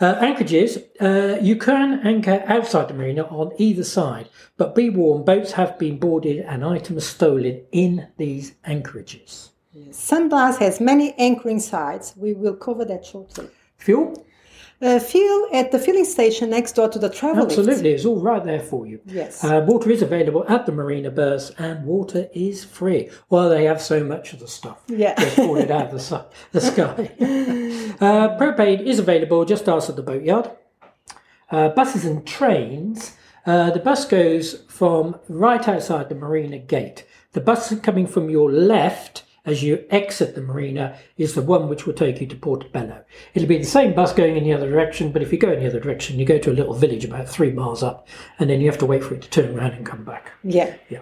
Uh, 0.00 0.16
anchorages, 0.20 0.78
uh, 1.00 1.36
you 1.42 1.56
can 1.56 2.00
anchor 2.06 2.42
outside 2.46 2.88
the 2.88 2.94
marina 2.94 3.22
on 3.24 3.52
either 3.58 3.84
side, 3.84 4.30
but 4.56 4.74
be 4.74 4.88
warned, 4.88 5.26
boats 5.26 5.52
have 5.52 5.78
been 5.78 5.98
boarded 5.98 6.38
and 6.38 6.64
items 6.64 7.04
stolen 7.04 7.62
in 7.70 8.08
these 8.16 8.54
anchorages. 8.64 9.50
San 9.90 10.30
Blas 10.30 10.56
has 10.56 10.80
many 10.80 11.12
anchoring 11.18 11.60
sites. 11.60 12.14
We 12.16 12.32
will 12.32 12.54
cover 12.54 12.84
that 12.86 13.04
shortly. 13.04 13.48
Fuel? 13.76 14.26
Uh, 14.82 14.98
fuel 14.98 15.46
at 15.52 15.70
the 15.72 15.78
filling 15.78 16.06
station 16.06 16.48
next 16.48 16.72
door 16.72 16.88
to 16.88 16.98
the 16.98 17.10
travel 17.10 17.44
lift. 17.44 17.58
Absolutely, 17.58 17.90
it's 17.90 18.06
all 18.06 18.18
right 18.20 18.42
there 18.44 18.60
for 18.60 18.86
you. 18.86 18.98
Yes. 19.04 19.44
Uh, 19.44 19.62
water 19.66 19.90
is 19.90 20.00
available 20.00 20.42
at 20.48 20.64
the 20.64 20.72
Marina 20.72 21.10
Berths, 21.10 21.50
and 21.58 21.84
water 21.84 22.28
is 22.32 22.64
free. 22.64 23.10
Well, 23.28 23.50
they 23.50 23.64
have 23.64 23.82
so 23.82 24.02
much 24.02 24.32
of 24.32 24.40
the 24.40 24.48
stuff. 24.48 24.80
Yeah. 24.88 25.14
They 25.14 25.30
poured 25.34 25.60
it 25.60 25.70
out 25.70 25.86
of 25.86 25.92
the, 25.92 26.00
su- 26.00 26.24
the 26.52 26.60
sky. 26.62 27.10
uh, 28.00 28.38
propane 28.38 28.80
is 28.80 28.98
available 28.98 29.44
just 29.44 29.68
outside 29.68 29.96
the 29.96 30.02
boatyard. 30.02 30.50
Uh, 31.50 31.68
buses 31.68 32.06
and 32.06 32.26
trains. 32.26 33.16
Uh, 33.44 33.70
the 33.70 33.80
bus 33.80 34.06
goes 34.06 34.62
from 34.68 35.18
right 35.28 35.66
outside 35.68 36.08
the 36.08 36.14
marina 36.14 36.58
gate. 36.58 37.04
The 37.32 37.40
bus 37.40 37.74
coming 37.80 38.06
from 38.06 38.30
your 38.30 38.50
left 38.50 39.24
as 39.44 39.62
you 39.62 39.84
exit 39.90 40.34
the 40.34 40.40
marina 40.40 40.98
is 41.16 41.34
the 41.34 41.42
one 41.42 41.68
which 41.68 41.86
will 41.86 41.94
take 41.94 42.20
you 42.20 42.26
to 42.26 42.36
Portobello. 42.36 43.04
It'll 43.34 43.48
be 43.48 43.58
the 43.58 43.64
same 43.64 43.94
bus 43.94 44.12
going 44.12 44.36
in 44.36 44.44
the 44.44 44.52
other 44.52 44.70
direction, 44.70 45.12
but 45.12 45.22
if 45.22 45.32
you 45.32 45.38
go 45.38 45.52
in 45.52 45.60
the 45.60 45.66
other 45.66 45.80
direction, 45.80 46.18
you 46.18 46.24
go 46.24 46.38
to 46.38 46.50
a 46.50 46.52
little 46.52 46.74
village 46.74 47.04
about 47.04 47.28
three 47.28 47.50
miles 47.52 47.82
up, 47.82 48.06
and 48.38 48.50
then 48.50 48.60
you 48.60 48.66
have 48.70 48.78
to 48.78 48.86
wait 48.86 49.02
for 49.04 49.14
it 49.14 49.22
to 49.22 49.30
turn 49.30 49.56
around 49.56 49.72
and 49.72 49.86
come 49.86 50.04
back. 50.04 50.32
Yeah. 50.44 50.74
Yeah. 50.88 51.00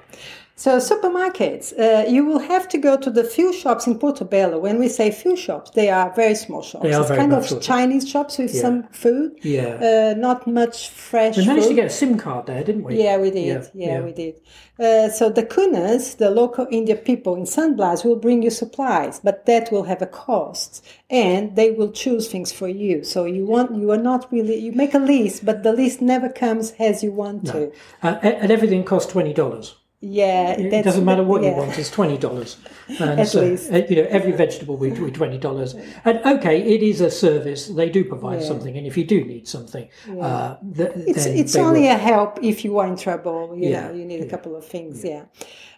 So 0.59 0.79
supermarkets, 0.79 1.67
uh, 1.79 2.09
you 2.11 2.25
will 2.25 2.41
have 2.41 2.67
to 2.71 2.79
go 2.79 2.97
to 2.97 3.11
the 3.11 3.23
few 3.23 3.53
shops 3.53 3.87
in 3.87 3.97
Portobello. 3.97 4.59
When 4.59 4.81
we 4.81 4.89
say 4.89 5.13
few 5.13 5.37
shops, 5.37 5.71
they 5.71 5.89
are 5.89 6.13
very 6.17 6.35
small 6.35 6.63
shops. 6.63 6.83
They 6.83 6.93
are 6.93 7.03
it's 7.03 7.11
very 7.11 7.21
kind 7.21 7.33
of 7.33 7.47
sort 7.47 7.61
of- 7.61 7.65
Chinese 7.65 8.09
shops 8.09 8.39
with 8.39 8.51
some 8.51 8.83
food. 8.91 9.39
Yeah. 9.43 9.79
Uh, 9.89 10.19
not 10.19 10.49
much 10.49 10.91
fresh 10.91 11.37
we 11.37 11.47
managed 11.47 11.67
food. 11.67 11.77
to 11.77 11.81
get 11.83 11.87
a 11.87 11.91
SIM 11.91 12.19
card 12.19 12.47
there, 12.47 12.65
didn't 12.65 12.83
we? 12.83 13.01
Yeah, 13.01 13.19
we 13.19 13.31
did. 13.31 13.71
Yeah, 13.73 14.01
we 14.01 14.11
did. 14.11 14.35
Uh, 14.81 15.09
so 15.11 15.31
the 15.31 15.45
Kunas, 15.45 16.17
the 16.17 16.31
local 16.31 16.67
Indian 16.73 16.99
people 16.99 17.37
in 17.37 17.47
San 17.47 17.77
Blas, 17.77 18.03
will 18.03 18.17
bring 18.17 18.43
you 18.43 18.51
supplies, 18.51 19.21
but 19.23 19.47
that 19.47 19.71
will 19.71 19.85
have 19.85 20.03
a 20.03 20.07
cost, 20.07 20.85
and 21.09 21.55
they 21.55 21.71
will 21.71 21.93
choose 21.93 22.27
things 22.27 22.51
for 22.51 22.67
you. 22.67 23.05
So 23.05 23.27
you 23.27 23.47
want 23.47 23.77
you 23.77 23.93
are 23.93 24.05
not 24.13 24.27
really 24.33 24.57
you 24.59 24.73
make 24.73 24.95
a 24.95 24.99
list, 24.99 25.45
but 25.45 25.63
the 25.63 25.73
list 25.73 26.01
never 26.03 26.29
comes 26.29 26.73
as 26.81 27.05
you 27.05 27.13
want 27.13 27.47
to. 27.47 27.71
Uh, 28.03 28.17
and 28.23 28.51
everything 28.51 28.83
costs 28.83 29.13
twenty 29.13 29.33
dollars. 29.33 29.77
Yeah, 30.01 30.53
It 30.53 30.85
doesn't 30.85 31.05
matter 31.05 31.25
what 31.25 31.43
you 31.43 31.51
want; 31.51 31.77
it's 31.77 31.91
twenty 31.91 32.19
dollars. 32.19 32.57
And 33.01 33.21
At 33.21 33.29
so, 33.29 33.41
uh, 33.41 33.77
you 33.91 33.97
know, 33.97 34.07
every 34.09 34.31
vegetable 34.31 34.77
will 34.77 34.95
be 34.95 35.11
twenty 35.11 35.39
dollars. 35.39 35.75
And 36.05 36.21
okay, 36.25 36.63
it 36.75 36.83
is 36.85 37.01
a 37.01 37.11
service; 37.11 37.67
they 37.67 37.89
do 37.91 38.05
provide 38.05 38.41
Yeah. 38.41 38.47
something. 38.47 38.77
And 38.79 38.87
if 38.87 38.97
you 38.97 39.05
do 39.05 39.25
need 39.25 39.49
something, 39.49 39.89
uh, 40.21 40.55
th- 40.77 40.93
It's 41.13 41.27
it's 41.27 41.57
only 41.57 41.83
will. 41.83 41.97
a 41.97 41.99
help 42.13 42.39
if 42.43 42.65
you 42.65 42.79
are 42.79 42.87
in 42.87 42.97
trouble. 42.97 43.57
You 43.57 43.71
Yeah, 43.71 43.89
know, 43.89 43.95
you 43.99 44.05
need 44.05 44.21
a 44.21 44.31
couple 44.35 44.55
of 44.55 44.65
things. 44.65 45.03
Yeah. 45.03 45.25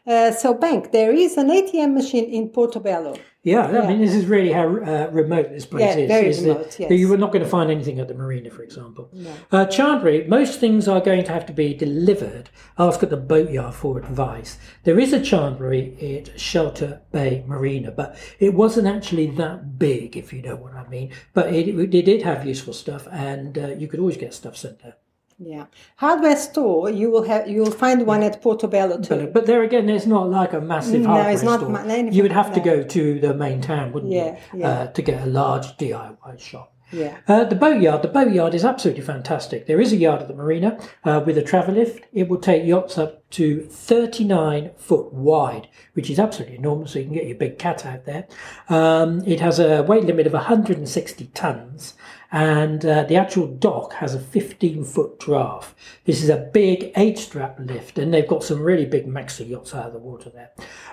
Uh, 0.06 0.32
so 0.32 0.52
bank, 0.54 0.92
there 0.92 1.12
is 1.14 1.38
an 1.38 1.48
ATM 1.48 1.94
machine 1.94 2.24
in 2.38 2.48
Portobello. 2.50 3.14
Yeah, 3.42 3.66
I 3.66 3.88
mean, 3.88 4.02
this 4.02 4.14
is 4.14 4.26
really 4.26 4.52
how 4.52 4.66
uh, 4.66 5.08
remote 5.12 5.48
this 5.48 5.64
place 5.64 5.80
Yeah, 5.80 5.96
is. 5.96 6.08
very 6.08 6.26
is 6.26 6.42
remote, 6.42 6.78
yes. 6.78 6.90
You 6.90 7.08
were 7.08 7.16
not 7.16 7.32
going 7.32 7.42
to 7.42 7.48
find 7.48 7.70
anything 7.70 7.98
at 7.98 8.06
the 8.06 8.12
marina, 8.14 8.50
for 8.50 8.62
example. 8.62 9.10
Uh, 9.50 9.64
chandlery, 9.64 10.28
most 10.28 10.60
things 10.60 10.86
are 10.86 11.00
going 11.00 11.24
to 11.24 11.32
have 11.32 11.46
to 11.46 11.54
be 11.54 11.72
delivered. 11.72 12.50
Ask 12.78 13.02
at 13.02 13.08
the 13.08 13.16
boatyard 13.16 13.74
for 13.74 13.98
advice. 13.98 14.58
There 14.84 15.00
is 15.00 15.14
a 15.14 15.20
chandlery 15.20 16.18
at 16.18 16.38
Shelter 16.38 17.00
Bay 17.12 17.42
Marina, 17.46 17.90
but 17.90 18.14
it 18.38 18.52
wasn't 18.52 18.86
actually 18.86 19.28
that 19.36 19.78
big, 19.78 20.18
if 20.18 20.34
you 20.34 20.42
know 20.42 20.56
what 20.56 20.74
I 20.74 20.86
mean. 20.88 21.10
But 21.32 21.54
it, 21.54 21.68
it 21.68 22.04
did 22.04 22.20
have 22.22 22.44
useful 22.46 22.74
stuff, 22.74 23.08
and 23.10 23.56
uh, 23.56 23.68
you 23.68 23.88
could 23.88 24.00
always 24.00 24.18
get 24.18 24.34
stuff 24.34 24.58
sent 24.58 24.82
there. 24.82 24.96
Yeah, 25.42 25.66
hardware 25.96 26.36
store. 26.36 26.90
You 26.90 27.10
will 27.10 27.22
have 27.22 27.48
you 27.48 27.62
will 27.62 27.70
find 27.70 28.06
one 28.06 28.22
at 28.22 28.42
Portobello 28.42 28.98
too. 29.00 29.16
But, 29.16 29.32
but 29.32 29.46
there 29.46 29.62
again, 29.62 29.88
it's 29.88 30.04
not 30.06 30.28
like 30.28 30.52
a 30.52 30.60
massive 30.60 31.00
No, 31.00 31.08
hardware 31.08 31.32
it's 31.32 31.42
not 31.42 31.60
store. 31.60 31.70
ma- 31.70 31.94
you 31.94 32.22
would 32.22 32.32
have 32.32 32.52
to 32.54 32.60
go 32.60 32.82
to 32.82 33.18
the 33.20 33.32
main 33.32 33.62
town, 33.62 33.92
wouldn't 33.92 34.12
Yeah, 34.12 34.36
you, 34.52 34.60
yeah. 34.60 34.68
Uh, 34.68 34.86
to 34.88 35.02
get 35.02 35.22
a 35.22 35.26
large 35.26 35.66
DIY 35.78 36.38
shop. 36.38 36.74
Yeah. 36.92 37.18
Uh, 37.28 37.44
the 37.44 37.54
boatyard. 37.54 38.02
The 38.02 38.08
boatyard 38.08 38.54
is 38.54 38.64
absolutely 38.64 39.02
fantastic. 39.02 39.66
There 39.66 39.80
is 39.80 39.92
a 39.92 39.96
yard 39.96 40.22
at 40.22 40.28
the 40.28 40.34
marina 40.34 40.78
uh, 41.04 41.22
with 41.24 41.38
a 41.38 41.42
travel 41.42 41.74
lift. 41.74 42.06
It 42.12 42.28
will 42.28 42.40
take 42.40 42.64
yachts 42.64 42.98
up 42.98 43.28
to 43.30 43.62
39 43.62 44.72
foot 44.76 45.12
wide, 45.12 45.68
which 45.92 46.10
is 46.10 46.18
absolutely 46.18 46.56
enormous. 46.56 46.92
So 46.92 46.98
you 46.98 47.04
can 47.04 47.14
get 47.14 47.26
your 47.26 47.36
big 47.36 47.58
cat 47.58 47.86
out 47.86 48.04
there. 48.04 48.26
Um, 48.68 49.22
it 49.26 49.40
has 49.40 49.58
a 49.58 49.82
weight 49.82 50.04
limit 50.04 50.26
of 50.26 50.32
160 50.32 51.26
tons, 51.26 51.94
and 52.32 52.84
uh, 52.84 53.04
the 53.04 53.16
actual 53.16 53.46
dock 53.46 53.94
has 53.94 54.14
a 54.14 54.20
15 54.20 54.84
foot 54.84 55.20
draft. 55.20 55.76
This 56.04 56.22
is 56.22 56.28
a 56.28 56.50
big 56.52 56.92
eight 56.96 57.18
strap 57.18 57.58
lift, 57.60 57.98
and 57.98 58.12
they've 58.12 58.26
got 58.26 58.42
some 58.42 58.60
really 58.60 58.86
big 58.86 59.06
maxi 59.06 59.48
yachts 59.48 59.74
out 59.74 59.86
of 59.86 59.92
the 59.92 59.98
water 59.98 60.30
there. 60.30 60.50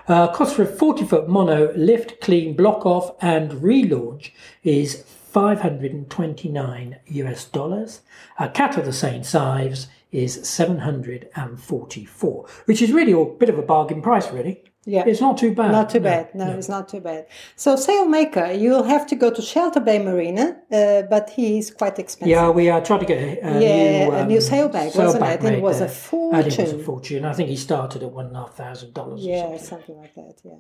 Uh, 0.08 0.28
cost 0.32 0.56
for 0.56 0.64
a 0.64 0.68
40 0.68 1.06
foot 1.06 1.28
mono 1.28 1.74
lift, 1.76 2.22
clean, 2.22 2.56
block 2.56 2.86
off, 2.86 3.16
and 3.22 3.52
relaunch 3.52 4.32
is 4.64 5.04
529 5.38 6.98
US 7.06 7.46
dollars. 7.46 8.02
A 8.40 8.50
cat 8.50 8.76
of 8.78 8.86
the 8.86 8.94
same 8.94 9.24
size 9.24 9.86
is 10.12 10.48
744, 10.50 12.46
which 12.66 12.82
is 12.82 12.92
really 12.92 13.12
a 13.12 13.24
bit 13.24 13.50
of 13.50 13.60
a 13.60 13.62
bargain 13.62 14.02
price, 14.02 14.32
really. 14.32 14.64
Yeah. 14.86 15.04
It's 15.06 15.22
not 15.22 15.38
too 15.38 15.54
bad. 15.54 15.72
Not 15.74 15.90
too 15.92 16.00
No, 16.00 16.04
bad. 16.10 16.34
No, 16.34 16.50
it's 16.58 16.70
not 16.70 16.90
too 16.90 17.02
bad. 17.02 17.28
So 17.56 17.76
sailmaker, 17.76 18.60
you'll 18.60 18.86
have 18.96 19.06
to 19.08 19.16
go 19.16 19.30
to 19.30 19.42
Shelter 19.44 19.80
Bay 19.80 20.00
Marina, 20.00 20.46
uh, 20.72 21.04
but 21.04 21.30
he 21.30 21.60
is 21.60 21.70
quite 21.70 22.00
expensive. 22.00 22.30
Yeah, 22.30 22.50
we 22.50 22.70
uh, 22.72 22.80
tried 22.82 23.02
to 23.02 23.06
get 23.06 23.20
a, 23.20 23.30
a 23.48 23.60
Yeah, 23.62 24.06
new, 24.06 24.12
a 24.16 24.22
um, 24.22 24.28
new 24.30 24.42
sailbag, 24.42 24.96
wasn't 24.96 25.22
sailbag 25.24 25.44
it? 25.44 25.54
It 25.60 25.62
was 25.62 25.82
a 25.82 25.86
there. 25.86 25.90
And 26.34 26.40
it 26.40 26.46
was 26.46 26.58
a 26.58 26.66
fortune. 26.66 26.84
fortune. 26.84 27.26
I 27.26 27.34
think 27.34 27.50
he 27.50 27.58
started 27.58 28.02
at 28.02 28.12
one 28.12 28.26
and 28.28 28.36
a 28.38 28.40
half 28.40 28.56
thousand 28.56 28.94
dollars. 28.96 29.24
or 29.24 29.30
Yeah, 29.30 29.58
something. 29.58 29.68
something 29.68 29.98
like 29.98 30.16
that. 30.16 30.36
Yeah. 30.44 30.58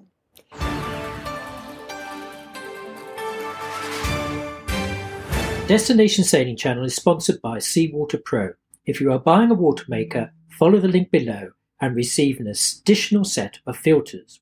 Destination 5.68 6.24
Sailing 6.24 6.56
Channel 6.56 6.86
is 6.86 6.96
sponsored 6.96 7.42
by 7.42 7.58
Seawater 7.58 8.24
Pro. 8.24 8.54
If 8.86 9.02
you 9.02 9.12
are 9.12 9.20
buying 9.20 9.52
a 9.52 9.54
water 9.54 9.84
maker, 9.90 10.32
follow 10.50 10.80
the 10.80 10.88
link 10.88 11.12
below 11.12 11.52
and 11.82 11.94
receive 11.94 12.40
an 12.40 12.48
additional 12.48 13.26
set 13.26 13.60
of 13.68 13.76
filters. 13.76 14.40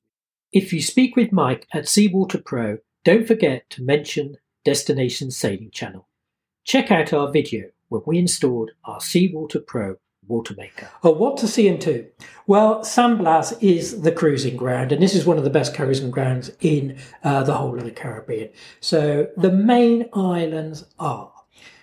If 0.52 0.72
you 0.72 0.80
speak 0.80 1.16
with 1.16 1.32
Mike 1.32 1.66
at 1.72 1.88
Seawater 1.88 2.38
Pro, 2.38 2.78
don't 3.04 3.26
forget 3.26 3.68
to 3.70 3.82
mention 3.82 4.36
Destination 4.64 5.32
Sailing 5.32 5.72
Channel. 5.72 6.06
Check 6.62 6.92
out 6.92 7.12
our 7.12 7.32
video 7.32 7.70
where 7.88 8.02
we 8.06 8.20
installed 8.20 8.70
our 8.84 9.00
Seawater 9.00 9.58
Pro 9.58 9.96
water 10.28 10.54
maker. 10.56 10.88
Oh, 11.02 11.10
what 11.10 11.36
to 11.38 11.48
see 11.48 11.68
and 11.68 11.80
do? 11.80 12.06
Well, 12.46 12.84
San 12.84 13.16
Blas 13.16 13.52
is 13.60 14.02
the 14.02 14.12
cruising 14.12 14.56
ground, 14.56 14.92
and 14.92 15.02
this 15.02 15.14
is 15.14 15.26
one 15.26 15.38
of 15.38 15.44
the 15.44 15.50
best 15.50 15.74
cruising 15.74 16.10
grounds 16.10 16.50
in 16.60 16.98
uh, 17.24 17.42
the 17.42 17.54
whole 17.54 17.78
of 17.78 17.84
the 17.84 17.90
Caribbean. 17.90 18.50
So 18.80 19.28
the 19.36 19.52
main 19.52 20.08
islands 20.12 20.84
are 20.98 21.32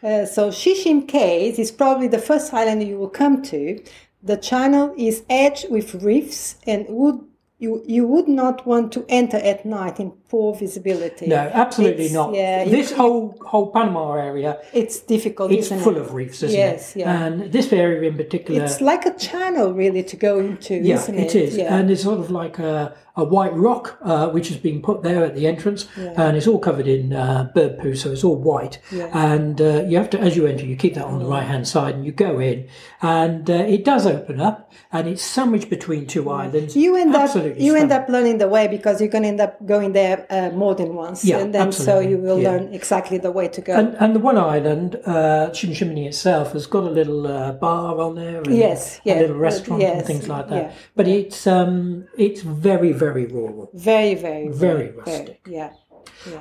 Uh, 0.03 0.25
so 0.25 0.49
Shishim 0.49 1.07
Cays 1.07 1.57
is 1.59 1.71
probably 1.71 2.09
the 2.09 2.19
first 2.19 2.53
island 2.53 2.83
you 2.83 2.97
will 2.97 3.09
come 3.09 3.41
to. 3.43 3.81
The 4.21 4.37
channel 4.37 4.93
is 4.97 5.23
edged 5.29 5.69
with 5.69 5.95
reefs 6.03 6.55
and 6.67 6.85
would 6.89 7.19
you 7.59 7.81
you 7.85 8.05
would 8.05 8.27
not 8.27 8.67
want 8.67 8.91
to 8.91 9.05
enter 9.07 9.37
at 9.37 9.65
night 9.65 9.99
in 9.99 10.11
poor 10.33 10.55
visibility. 10.55 11.27
No, 11.27 11.41
absolutely 11.63 12.05
It's- 12.05 12.19
not. 12.19 12.33
Yeah, 12.33 12.65
this 12.77 12.89
you- 12.89 12.97
whole 13.01 13.23
whole 13.51 13.67
Panama 13.75 14.05
area, 14.29 14.51
it's 14.81 14.97
difficult. 15.13 15.51
it's 15.51 15.69
full 15.85 15.97
it? 15.97 16.01
of 16.03 16.07
reefs, 16.19 16.39
isn't 16.47 16.59
Yes, 16.65 16.95
it? 16.95 17.01
yeah. 17.01 17.23
And 17.23 17.33
this 17.57 17.67
area 17.71 18.01
in 18.11 18.15
particular, 18.23 18.63
It's 18.63 18.81
like 18.91 19.03
a 19.05 19.13
channel 19.29 19.67
really 19.83 20.03
to 20.11 20.15
go 20.27 20.33
into, 20.39 20.73
yeah, 20.75 20.95
isn't 20.95 21.19
it 21.25 21.35
it? 21.35 21.43
is, 21.45 21.51
Yeah. 21.57 21.75
and 21.75 21.91
it's 21.91 22.01
sort 22.09 22.19
of 22.23 22.31
like 22.31 22.57
a, 22.57 22.93
a 23.15 23.23
white 23.35 23.55
rock 23.67 23.85
uh, 24.01 24.27
which 24.35 24.47
has 24.51 24.57
been 24.57 24.79
put 24.81 24.97
there 25.03 25.23
at 25.23 25.33
the 25.35 25.45
entrance, 25.53 25.81
and 26.21 26.31
it's 26.37 26.47
all 26.51 26.57
covered 26.67 26.87
in 26.87 27.13
uh, 27.13 27.47
bird 27.53 27.73
poo, 27.79 27.93
so 28.01 28.11
it's 28.13 28.23
all 28.23 28.37
white. 28.51 28.79
Yeah. 28.91 29.09
And 29.33 29.61
uh, 29.61 29.83
you 29.87 29.95
have 30.01 30.09
to, 30.15 30.19
as 30.27 30.35
you 30.37 30.43
enter, 30.47 30.65
you 30.65 30.75
keep 30.75 30.95
that 30.95 31.05
on 31.05 31.19
the 31.23 31.29
right 31.35 31.47
hand 31.53 31.67
side, 31.67 31.93
and 31.93 32.03
you 32.07 32.11
go 32.11 32.39
in, 32.51 32.65
and 33.03 33.47
uh, 33.47 33.75
it 33.75 33.85
does 33.85 34.07
open 34.07 34.41
up, 34.41 34.57
and 34.91 35.07
it's 35.07 35.21
sandwiched 35.21 35.69
between 35.69 36.07
two 36.07 36.25
islands. 36.31 36.75
you 36.75 36.95
end 36.95 37.13
up 37.15 37.21
Absolutely 37.23 37.63
you 37.63 37.75
end 37.75 37.91
up 37.97 38.05
learning 38.09 38.37
the 38.39 38.47
way 38.55 38.65
because 38.67 38.95
you're 38.99 39.09
going 39.15 39.23
to 39.27 39.29
end 39.35 39.41
up 39.47 39.53
going 39.73 39.91
there 39.93 40.22
uh, 40.29 40.49
more 40.51 40.75
than 40.75 40.95
once, 40.95 41.23
Yeah, 41.25 41.39
and 41.39 41.53
then 41.53 41.71
so 41.71 41.99
you 41.99 42.17
will 42.17 42.39
yeah. 42.39 42.51
learn 42.51 42.73
exactly 42.73 43.17
the 43.17 43.31
way 43.31 43.47
to 43.49 43.61
go. 43.61 43.73
And, 43.75 43.95
and 43.99 44.15
the 44.15 44.19
one 44.19 44.37
island, 44.37 44.95
uh, 45.05 45.49
itself, 45.53 46.53
has 46.53 46.65
got 46.67 46.83
a 46.83 46.89
little 46.89 47.27
uh, 47.27 47.51
bar 47.53 47.99
on 47.99 48.15
there, 48.15 48.37
and 48.41 48.55
Yes, 48.55 49.01
yeah, 49.03 49.19
a 49.19 49.21
little 49.21 49.37
restaurant 49.37 49.81
yes, 49.81 49.97
and 49.97 50.05
things 50.07 50.27
like 50.27 50.47
that. 50.49 50.63
yeah. 50.63 50.71
But 50.95 51.07
it's 51.07 51.47
um, 51.47 52.07
it's 52.17 52.41
very 52.41 52.91
very 52.91 53.25
rural. 53.25 53.69
very, 53.73 54.15
very, 54.15 54.47
Very 54.49 54.89
rustic. 54.91 55.41
yeah. 55.47 55.71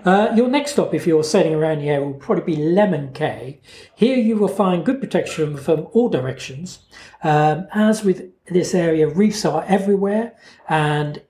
Uh, 0.04 0.32
your 0.36 0.48
next 0.48 0.72
stop, 0.72 0.94
if 0.94 1.06
you're 1.06 1.24
sailing 1.24 1.54
around 1.54 1.78
the 1.80 1.88
area, 1.88 2.04
will 2.06 2.14
probably 2.14 2.54
be 2.54 2.62
Lemon 2.62 3.12
Cay. 3.12 3.60
Here 3.94 4.16
you 4.16 4.36
will 4.36 4.48
find 4.48 4.84
good 4.84 5.00
protection 5.00 5.56
from 5.56 5.88
all 5.92 6.08
directions. 6.08 6.80
Um, 7.24 7.66
as 7.72 8.04
with 8.04 8.30
this 8.46 8.74
area, 8.74 9.08
reefs 9.08 9.44
are 9.44 9.64
everywhere, 9.66 10.34
and 10.68 11.22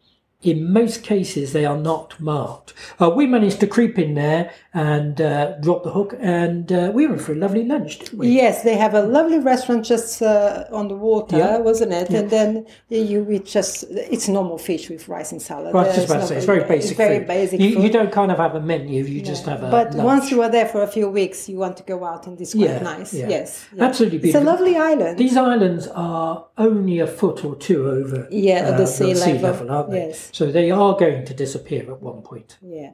in 0.43 0.73
most 0.73 1.03
cases 1.03 1.53
they 1.53 1.65
are 1.65 1.79
not 1.79 2.19
marked. 2.21 2.75
Uh, 3.01 3.11
we 3.11 3.27
managed 3.27 3.61
to 3.61 3.67
creep 3.67 3.99
in 3.99 4.15
there 4.15 4.53
and 4.75 5.21
uh, 5.21 5.52
drop 5.61 5.83
the 5.85 5.91
hook, 5.91 6.14
and 6.19 6.73
uh, 6.73 6.91
we 6.95 7.07
went 7.07 7.21
for 7.21 7.33
a 7.33 7.35
lovely 7.37 7.64
lunch, 7.64 7.99
didn't 7.99 8.19
we? 8.19 8.29
Yes, 8.29 8.62
they 8.62 8.76
have 8.76 8.95
a 8.95 9.02
lovely 9.02 9.38
restaurant 9.38 9.85
just 9.85 10.23
uh, 10.23 10.64
on 10.73 10.88
the 10.88 10.97
water, 10.97 11.37
Yeah. 11.37 11.59
wasn't 11.59 11.93
it? 11.93 12.09
And 12.11 12.31
then 12.31 12.67
you 12.88 13.31
eat 13.31 13.45
just 13.45 13.85
it's 13.91 14.29
normal 14.29 14.57
fish 14.57 14.88
with 14.88 15.09
rice 15.09 15.31
and 15.33 15.43
salad. 15.43 15.75
Well, 15.75 15.85
I 15.85 15.88
was 15.88 15.97
just 15.97 16.09
about 16.09 16.21
to 16.23 16.26
say, 16.29 16.37
it's 16.37 16.47
very 16.47 16.64
basic 16.64 16.97
very 16.97 17.19
food. 17.19 17.26
basic 17.29 17.61
you, 17.61 17.75
food. 17.75 17.83
you 17.85 17.91
don't 17.91 18.12
kind 18.12 18.33
of 18.33 18.38
have 18.38 18.55
a 18.55 18.61
menu, 18.61 19.05
you 19.05 19.21
just 19.21 19.45
have 19.45 19.62
a 19.62 19.71
but 19.71 19.93
lunch. 19.95 20.05
once 20.05 20.31
you 20.31 20.41
are 20.43 20.49
there 20.50 20.67
for 20.67 20.83
a 20.83 20.87
few 20.87 21.09
weeks, 21.11 21.49
you 21.50 21.59
want 21.59 21.76
to 21.76 21.83
go 21.83 22.05
out, 22.05 22.26
and 22.26 22.41
it's 22.41 22.55
quite 22.55 22.64
Yeah, 22.64 22.79
nice. 22.83 23.12
yeah. 23.12 23.29
Yes, 23.29 23.67
yeah. 23.76 23.85
Absolutely 23.85 24.29
It's 24.31 24.35
a 24.37 24.41
lovely 24.41 24.76
island. 24.76 25.19
These 25.19 25.37
islands 25.37 25.87
are 25.88 26.47
only 26.57 26.99
a 27.00 27.07
foot 27.07 27.45
or 27.45 27.57
two 27.57 27.88
over 27.91 28.26
Yeah, 28.31 28.69
uh, 28.71 28.76
the 28.79 28.87
sea 28.87 29.12
level. 29.14 29.71
aren't 29.71 29.91
they? 29.91 30.07
Yes. 30.09 30.31
So 30.33 30.50
they 30.50 30.71
are 30.71 30.97
going 30.97 31.26
to 31.26 31.35
disappear 31.35 31.83
at 31.93 32.00
one 32.00 32.23
point. 32.23 32.57
Yeah. 32.62 32.93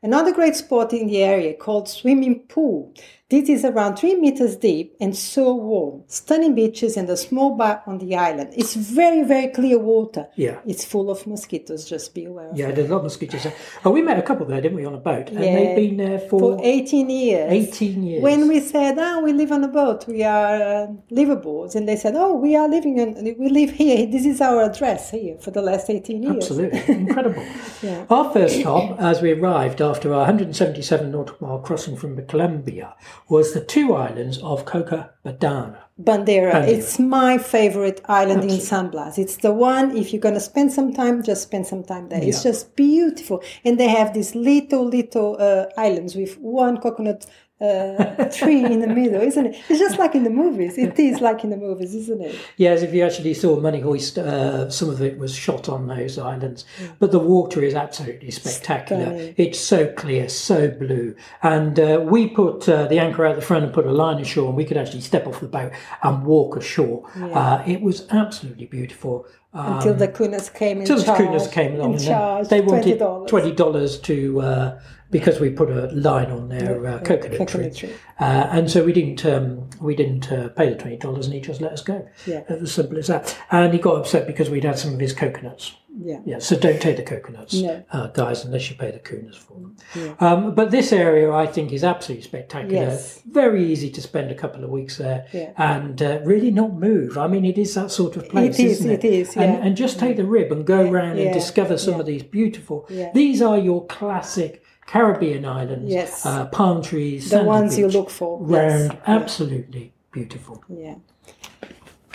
Another 0.00 0.32
great 0.32 0.54
spot 0.54 0.92
in 0.92 1.08
the 1.08 1.17
area 1.22 1.54
called 1.54 1.88
Swimming 1.88 2.40
Pool. 2.40 2.94
This 3.30 3.50
is 3.50 3.62
around 3.62 3.96
three 3.96 4.14
meters 4.14 4.56
deep 4.56 4.96
and 5.02 5.14
so 5.14 5.54
warm. 5.54 6.02
Stunning 6.06 6.54
beaches 6.54 6.96
and 6.96 7.10
a 7.10 7.16
small 7.16 7.56
bar 7.56 7.82
on 7.86 7.98
the 7.98 8.16
island. 8.16 8.54
It's 8.56 8.74
very, 8.74 9.22
very 9.22 9.48
clear 9.48 9.78
water. 9.78 10.28
Yeah. 10.34 10.60
It's 10.64 10.82
full 10.82 11.10
of 11.10 11.26
mosquitoes, 11.26 11.86
just 11.86 12.14
be 12.14 12.24
aware 12.24 12.50
Yeah, 12.54 12.70
there's 12.70 12.88
a 12.88 12.90
lot 12.90 12.98
of 13.00 13.04
mosquitoes. 13.04 13.46
Oh, 13.84 13.90
we 13.90 14.00
met 14.00 14.18
a 14.18 14.22
couple 14.22 14.46
there, 14.46 14.62
didn't 14.62 14.78
we, 14.78 14.86
on 14.86 14.94
a 14.94 14.98
boat? 14.98 15.28
And 15.28 15.44
Yeah. 15.44 15.56
they've 15.56 15.76
been 15.76 15.98
there 15.98 16.20
for, 16.20 16.56
For 16.56 16.60
18 16.64 17.10
years. 17.10 17.52
18 17.52 18.02
years. 18.02 18.22
When 18.22 18.48
we 18.48 18.60
said, 18.60 18.96
oh, 18.98 19.20
we 19.22 19.34
live 19.34 19.52
on 19.52 19.62
a 19.62 19.68
boat, 19.68 20.08
we 20.08 20.24
are 20.24 20.62
uh, 20.62 20.86
liveaboards, 21.10 21.74
and 21.74 21.86
they 21.86 21.96
said, 21.96 22.14
oh, 22.16 22.32
we 22.32 22.56
are 22.56 22.66
living 22.66 22.96
in, 22.96 23.36
we 23.38 23.50
live 23.50 23.72
here, 23.72 24.06
this 24.10 24.24
is 24.24 24.40
our 24.40 24.62
address 24.62 25.10
here 25.10 25.36
for 25.38 25.50
the 25.50 25.60
last 25.60 25.90
18 25.90 26.22
years. 26.22 26.36
Absolutely. 26.36 26.82
Incredible. 26.94 27.44
Yeah. 27.80 28.06
Our 28.10 28.32
first 28.32 28.58
stop, 28.58 28.98
as 29.00 29.22
we 29.22 29.30
arrived 29.32 29.80
after 29.80 30.12
our 30.12 30.20
177 30.20 31.12
nautical 31.12 31.46
mile 31.46 31.58
crossing 31.60 31.96
from 31.96 32.16
the 32.16 32.22
Colombia, 32.22 32.96
was 33.28 33.54
the 33.54 33.60
two 33.60 33.94
islands 33.94 34.38
of 34.38 34.64
Coca 34.64 35.10
Badana. 35.24 35.78
Bandera. 36.00 36.52
Bandera. 36.52 36.68
It's 36.68 36.98
my 36.98 37.38
favorite 37.38 38.00
island 38.04 38.44
in 38.44 38.60
San 38.60 38.88
Blas. 38.90 39.18
It's 39.18 39.36
the 39.36 39.52
one, 39.52 39.96
if 39.96 40.12
you're 40.12 40.20
going 40.20 40.34
to 40.34 40.40
spend 40.40 40.72
some 40.72 40.92
time, 40.92 41.22
just 41.22 41.42
spend 41.42 41.66
some 41.66 41.82
time 41.82 42.08
there. 42.08 42.22
It's 42.22 42.42
just 42.42 42.76
beautiful. 42.76 43.42
And 43.64 43.78
they 43.80 43.88
have 43.88 44.14
these 44.14 44.34
little, 44.34 44.86
little 44.86 45.36
uh, 45.40 45.66
islands 45.76 46.14
with 46.14 46.38
one 46.38 46.78
coconut 46.78 47.26
uh, 47.60 48.24
tree 48.30 48.64
in 48.64 48.80
the 48.80 48.86
middle, 48.86 49.20
isn't 49.20 49.46
it? 49.46 49.60
It's 49.68 49.78
just 49.78 49.98
like 49.98 50.14
in 50.14 50.24
the 50.24 50.30
movies. 50.30 50.78
It 50.78 50.98
is 50.98 51.20
like 51.20 51.42
in 51.44 51.50
the 51.50 51.56
movies, 51.56 51.94
isn't 51.94 52.22
it? 52.22 52.38
Yes, 52.56 52.82
if 52.82 52.94
you 52.94 53.04
actually 53.04 53.34
saw 53.34 53.58
Money 53.58 53.80
Heist, 53.80 54.18
uh, 54.18 54.70
some 54.70 54.90
of 54.90 55.02
it 55.02 55.18
was 55.18 55.34
shot 55.34 55.68
on 55.68 55.88
those 55.88 56.18
islands. 56.18 56.64
But 56.98 57.10
the 57.10 57.18
water 57.18 57.62
is 57.62 57.74
absolutely 57.74 58.30
spectacular. 58.30 59.06
Stunning. 59.06 59.34
It's 59.36 59.58
so 59.58 59.92
clear, 59.92 60.28
so 60.28 60.68
blue. 60.70 61.16
And 61.42 61.78
uh, 61.80 62.00
we 62.04 62.28
put 62.28 62.68
uh, 62.68 62.86
the 62.86 62.98
anchor 62.98 63.26
out 63.26 63.36
the 63.36 63.42
front 63.42 63.64
and 63.64 63.74
put 63.74 63.86
a 63.86 63.92
line 63.92 64.20
ashore, 64.20 64.48
and 64.48 64.56
we 64.56 64.64
could 64.64 64.76
actually 64.76 65.00
step 65.00 65.26
off 65.26 65.40
the 65.40 65.48
boat 65.48 65.72
and 66.02 66.24
walk 66.24 66.56
ashore. 66.56 67.10
Uh, 67.16 67.62
it 67.66 67.80
was 67.80 68.06
absolutely 68.10 68.66
beautiful. 68.66 69.26
Um, 69.54 69.76
Until 69.78 69.94
the 69.94 70.08
Kunas 70.08 70.52
came 70.52 70.80
in 70.80 70.86
Till 70.86 70.98
the 70.98 71.04
charge. 71.04 71.50
came 71.50 71.74
along, 71.76 71.94
in 71.94 71.98
charge, 72.00 72.48
they 72.48 72.60
wanted 72.60 72.98
$20. 72.98 73.28
twenty 73.28 73.52
dollars 73.52 73.98
to 74.00 74.40
uh, 74.42 74.80
because 75.10 75.40
we 75.40 75.48
put 75.48 75.70
a 75.70 75.86
line 75.92 76.30
on 76.30 76.50
their 76.50 76.86
uh, 76.86 76.98
coconut, 76.98 77.38
coconut 77.38 77.74
tree, 77.74 77.88
tree. 77.88 77.96
Uh, 78.20 78.46
and 78.50 78.70
so 78.70 78.84
we 78.84 78.92
didn't 78.92 79.24
um, 79.24 79.68
we 79.80 79.96
didn't 79.96 80.30
uh, 80.30 80.48
pay 80.50 80.68
the 80.68 80.76
twenty 80.76 80.98
dollars, 80.98 81.24
and 81.26 81.34
he 81.34 81.40
just 81.40 81.62
let 81.62 81.72
us 81.72 81.82
go. 81.82 82.06
Yeah. 82.26 82.42
it 82.48 82.60
was 82.60 82.72
simple 82.74 82.98
as 82.98 83.06
that. 83.06 83.38
And 83.50 83.72
he 83.72 83.78
got 83.78 83.96
upset 83.96 84.26
because 84.26 84.50
we'd 84.50 84.64
had 84.64 84.78
some 84.78 84.92
of 84.92 85.00
his 85.00 85.14
coconuts. 85.14 85.74
Yeah. 85.96 86.20
Yeah, 86.24 86.38
so 86.38 86.56
don't 86.56 86.80
take 86.80 86.96
the 86.96 87.02
coconuts, 87.02 87.54
No. 87.54 87.82
uh, 87.90 88.06
guys, 88.08 88.44
unless 88.44 88.70
you 88.70 88.76
pay 88.76 88.90
the 88.90 88.98
Kunas 88.98 89.36
for 89.36 89.54
them. 89.54 90.16
Um, 90.20 90.54
but 90.54 90.70
this 90.70 90.92
area, 90.92 91.32
I 91.32 91.46
think, 91.46 91.72
is 91.72 91.82
absolutely 91.82 92.24
spectacular. 92.24 92.74
Yes. 92.74 93.20
Very 93.26 93.64
easy 93.64 93.90
to 93.90 94.00
spend 94.02 94.30
a 94.30 94.34
couple 94.34 94.62
of 94.64 94.70
weeks 94.70 94.98
there 94.98 95.26
Yeah. 95.32 95.50
and 95.56 96.00
uh, 96.00 96.20
really 96.24 96.50
not 96.50 96.74
move. 96.74 97.18
I 97.18 97.26
mean, 97.26 97.44
it 97.44 97.58
is 97.58 97.74
that 97.74 97.90
sort 97.90 98.16
of 98.16 98.28
place, 98.28 98.58
It 98.58 98.64
is, 98.66 98.72
isn't 98.80 98.90
it? 98.90 99.04
it 99.04 99.12
is, 99.12 99.36
And, 99.36 99.54
yeah. 99.54 99.60
and 99.64 99.76
just 99.76 99.98
take 99.98 100.16
the 100.16 100.24
rib 100.26 100.52
and 100.52 100.64
go 100.64 100.88
around 100.88 101.16
yeah, 101.16 101.24
and 101.24 101.34
discover 101.34 101.76
some 101.78 101.94
yeah. 101.94 102.00
of 102.00 102.06
these 102.06 102.22
beautiful. 102.22 102.86
Yeah. 102.90 103.10
These 103.14 103.42
are 103.42 103.58
your 103.58 103.84
classic 103.86 104.62
Caribbean 104.86 105.44
islands. 105.44 105.92
Yes. 105.92 106.24
Uh, 106.24 106.46
palm 106.46 106.82
trees, 106.82 107.30
The 107.30 107.42
ones 107.42 107.76
you 107.78 107.88
look 107.88 108.10
for. 108.10 108.38
Round, 108.40 108.92
Yes. 108.92 109.02
absolutely 109.06 109.92
beautiful. 110.12 110.62
Yeah. 110.68 110.94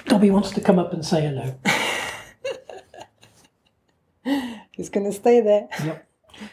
Dobby 0.06 0.30
wants 0.32 0.52
to 0.52 0.62
come 0.62 0.80
up 0.80 0.94
and 0.94 1.04
say 1.06 1.22
hello. 1.22 1.56
He's 4.72 4.90
going 4.90 5.06
to 5.06 5.14
stay 5.14 5.42
there. 5.42 5.68
Yep. 5.84 6.08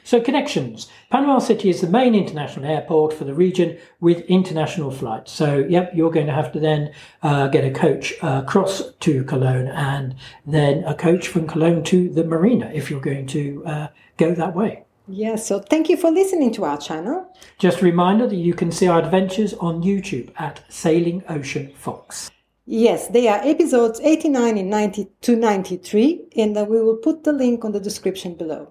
So 0.05 0.21
connections. 0.21 0.89
Panama 1.11 1.39
City 1.39 1.71
is 1.71 1.81
the 1.81 1.89
main 1.89 2.15
international 2.15 2.71
airport 2.71 3.13
for 3.13 3.25
the 3.25 3.35
region 3.35 3.79
with 4.01 4.21
international 4.27 4.91
flights. 4.91 5.33
So 5.33 5.65
yep, 5.69 5.93
you're 5.95 6.11
going 6.11 6.27
to 6.27 6.33
have 6.33 6.53
to 6.53 6.61
then 6.61 6.93
uh, 7.23 7.49
get 7.49 7.65
a 7.65 7.71
coach 7.71 8.13
uh, 8.23 8.43
across 8.45 8.93
to 8.93 9.25
Colón 9.25 9.75
and 9.75 10.15
then 10.47 10.85
a 10.85 10.95
coach 10.95 11.29
from 11.29 11.47
Colón 11.47 11.85
to 11.87 12.11
the 12.11 12.25
marina 12.25 12.71
if 12.75 12.91
you're 12.91 13.01
going 13.01 13.27
to 13.29 13.65
uh, 13.65 13.89
go 14.17 14.35
that 14.35 14.55
way. 14.55 14.85
Yeah, 15.09 15.37
so 15.37 15.59
thank 15.59 15.89
you 15.89 15.97
for 15.97 16.11
listening 16.11 16.53
to 16.53 16.65
our 16.65 16.79
channel. 16.79 17.35
Just 17.59 17.81
a 17.81 17.85
reminder 17.85 18.29
that 18.29 18.37
you 18.37 18.55
can 18.55 18.71
see 18.71 18.87
our 18.87 19.01
adventures 19.01 19.55
on 19.55 19.83
YouTube 19.83 20.31
at 20.37 20.63
Sailing 20.69 21.25
Ocean 21.29 21.73
Fox. 21.75 22.31
Yes, 22.73 23.09
they 23.09 23.27
are 23.27 23.41
episodes 23.43 23.99
89 23.99 24.57
and 24.57 24.71
90 24.71 25.09
to 25.23 25.35
93, 25.35 26.29
and 26.37 26.57
uh, 26.57 26.65
we 26.65 26.81
will 26.81 26.99
put 26.99 27.25
the 27.25 27.33
link 27.33 27.65
on 27.65 27.73
the 27.73 27.81
description 27.81 28.35
below. 28.35 28.71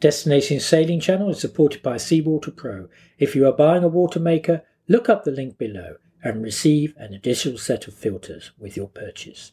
Destination 0.00 0.58
Sailing 0.58 0.98
Channel 0.98 1.30
is 1.30 1.40
supported 1.40 1.80
by 1.80 1.96
Seawater 1.96 2.50
Pro. 2.50 2.88
If 3.16 3.36
you 3.36 3.46
are 3.46 3.52
buying 3.52 3.84
a 3.84 3.88
water 3.88 4.18
maker, 4.18 4.64
look 4.88 5.08
up 5.08 5.22
the 5.22 5.30
link 5.30 5.58
below 5.58 5.98
and 6.24 6.42
receive 6.42 6.92
an 6.96 7.14
additional 7.14 7.56
set 7.56 7.86
of 7.86 7.94
filters 7.94 8.50
with 8.58 8.76
your 8.76 8.88
purchase. 8.88 9.52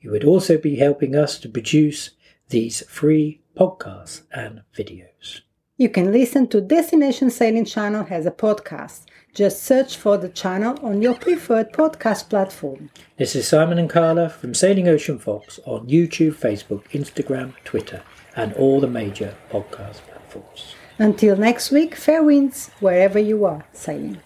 You 0.00 0.12
would 0.12 0.22
also 0.22 0.56
be 0.56 0.76
helping 0.76 1.16
us 1.16 1.40
to 1.40 1.48
produce 1.48 2.10
these 2.50 2.86
free 2.88 3.40
podcasts 3.56 4.22
and 4.32 4.62
videos. 4.72 5.40
You 5.76 5.88
can 5.88 6.12
listen 6.12 6.46
to 6.50 6.60
Destination 6.60 7.30
Sailing 7.30 7.64
Channel 7.64 8.06
as 8.08 8.26
a 8.26 8.30
podcast. 8.30 9.06
Just 9.34 9.64
search 9.64 9.96
for 9.96 10.16
the 10.16 10.28
channel 10.28 10.78
on 10.86 11.02
your 11.02 11.16
preferred 11.16 11.72
podcast 11.72 12.30
platform. 12.30 12.90
This 13.16 13.34
is 13.34 13.48
Simon 13.48 13.78
and 13.78 13.90
Carla 13.90 14.28
from 14.28 14.54
Sailing 14.54 14.86
Ocean 14.86 15.18
Fox 15.18 15.58
on 15.64 15.88
YouTube, 15.88 16.34
Facebook, 16.34 16.84
Instagram, 16.92 17.54
Twitter, 17.64 18.04
and 18.36 18.52
all 18.52 18.78
the 18.78 18.86
major 18.86 19.34
podcast 19.50 20.02
platforms. 20.06 20.76
Until 21.00 21.36
next 21.36 21.72
week, 21.72 21.96
fair 21.96 22.22
winds 22.22 22.70
wherever 22.78 23.18
you 23.18 23.44
are 23.44 23.64
sailing. 23.72 24.20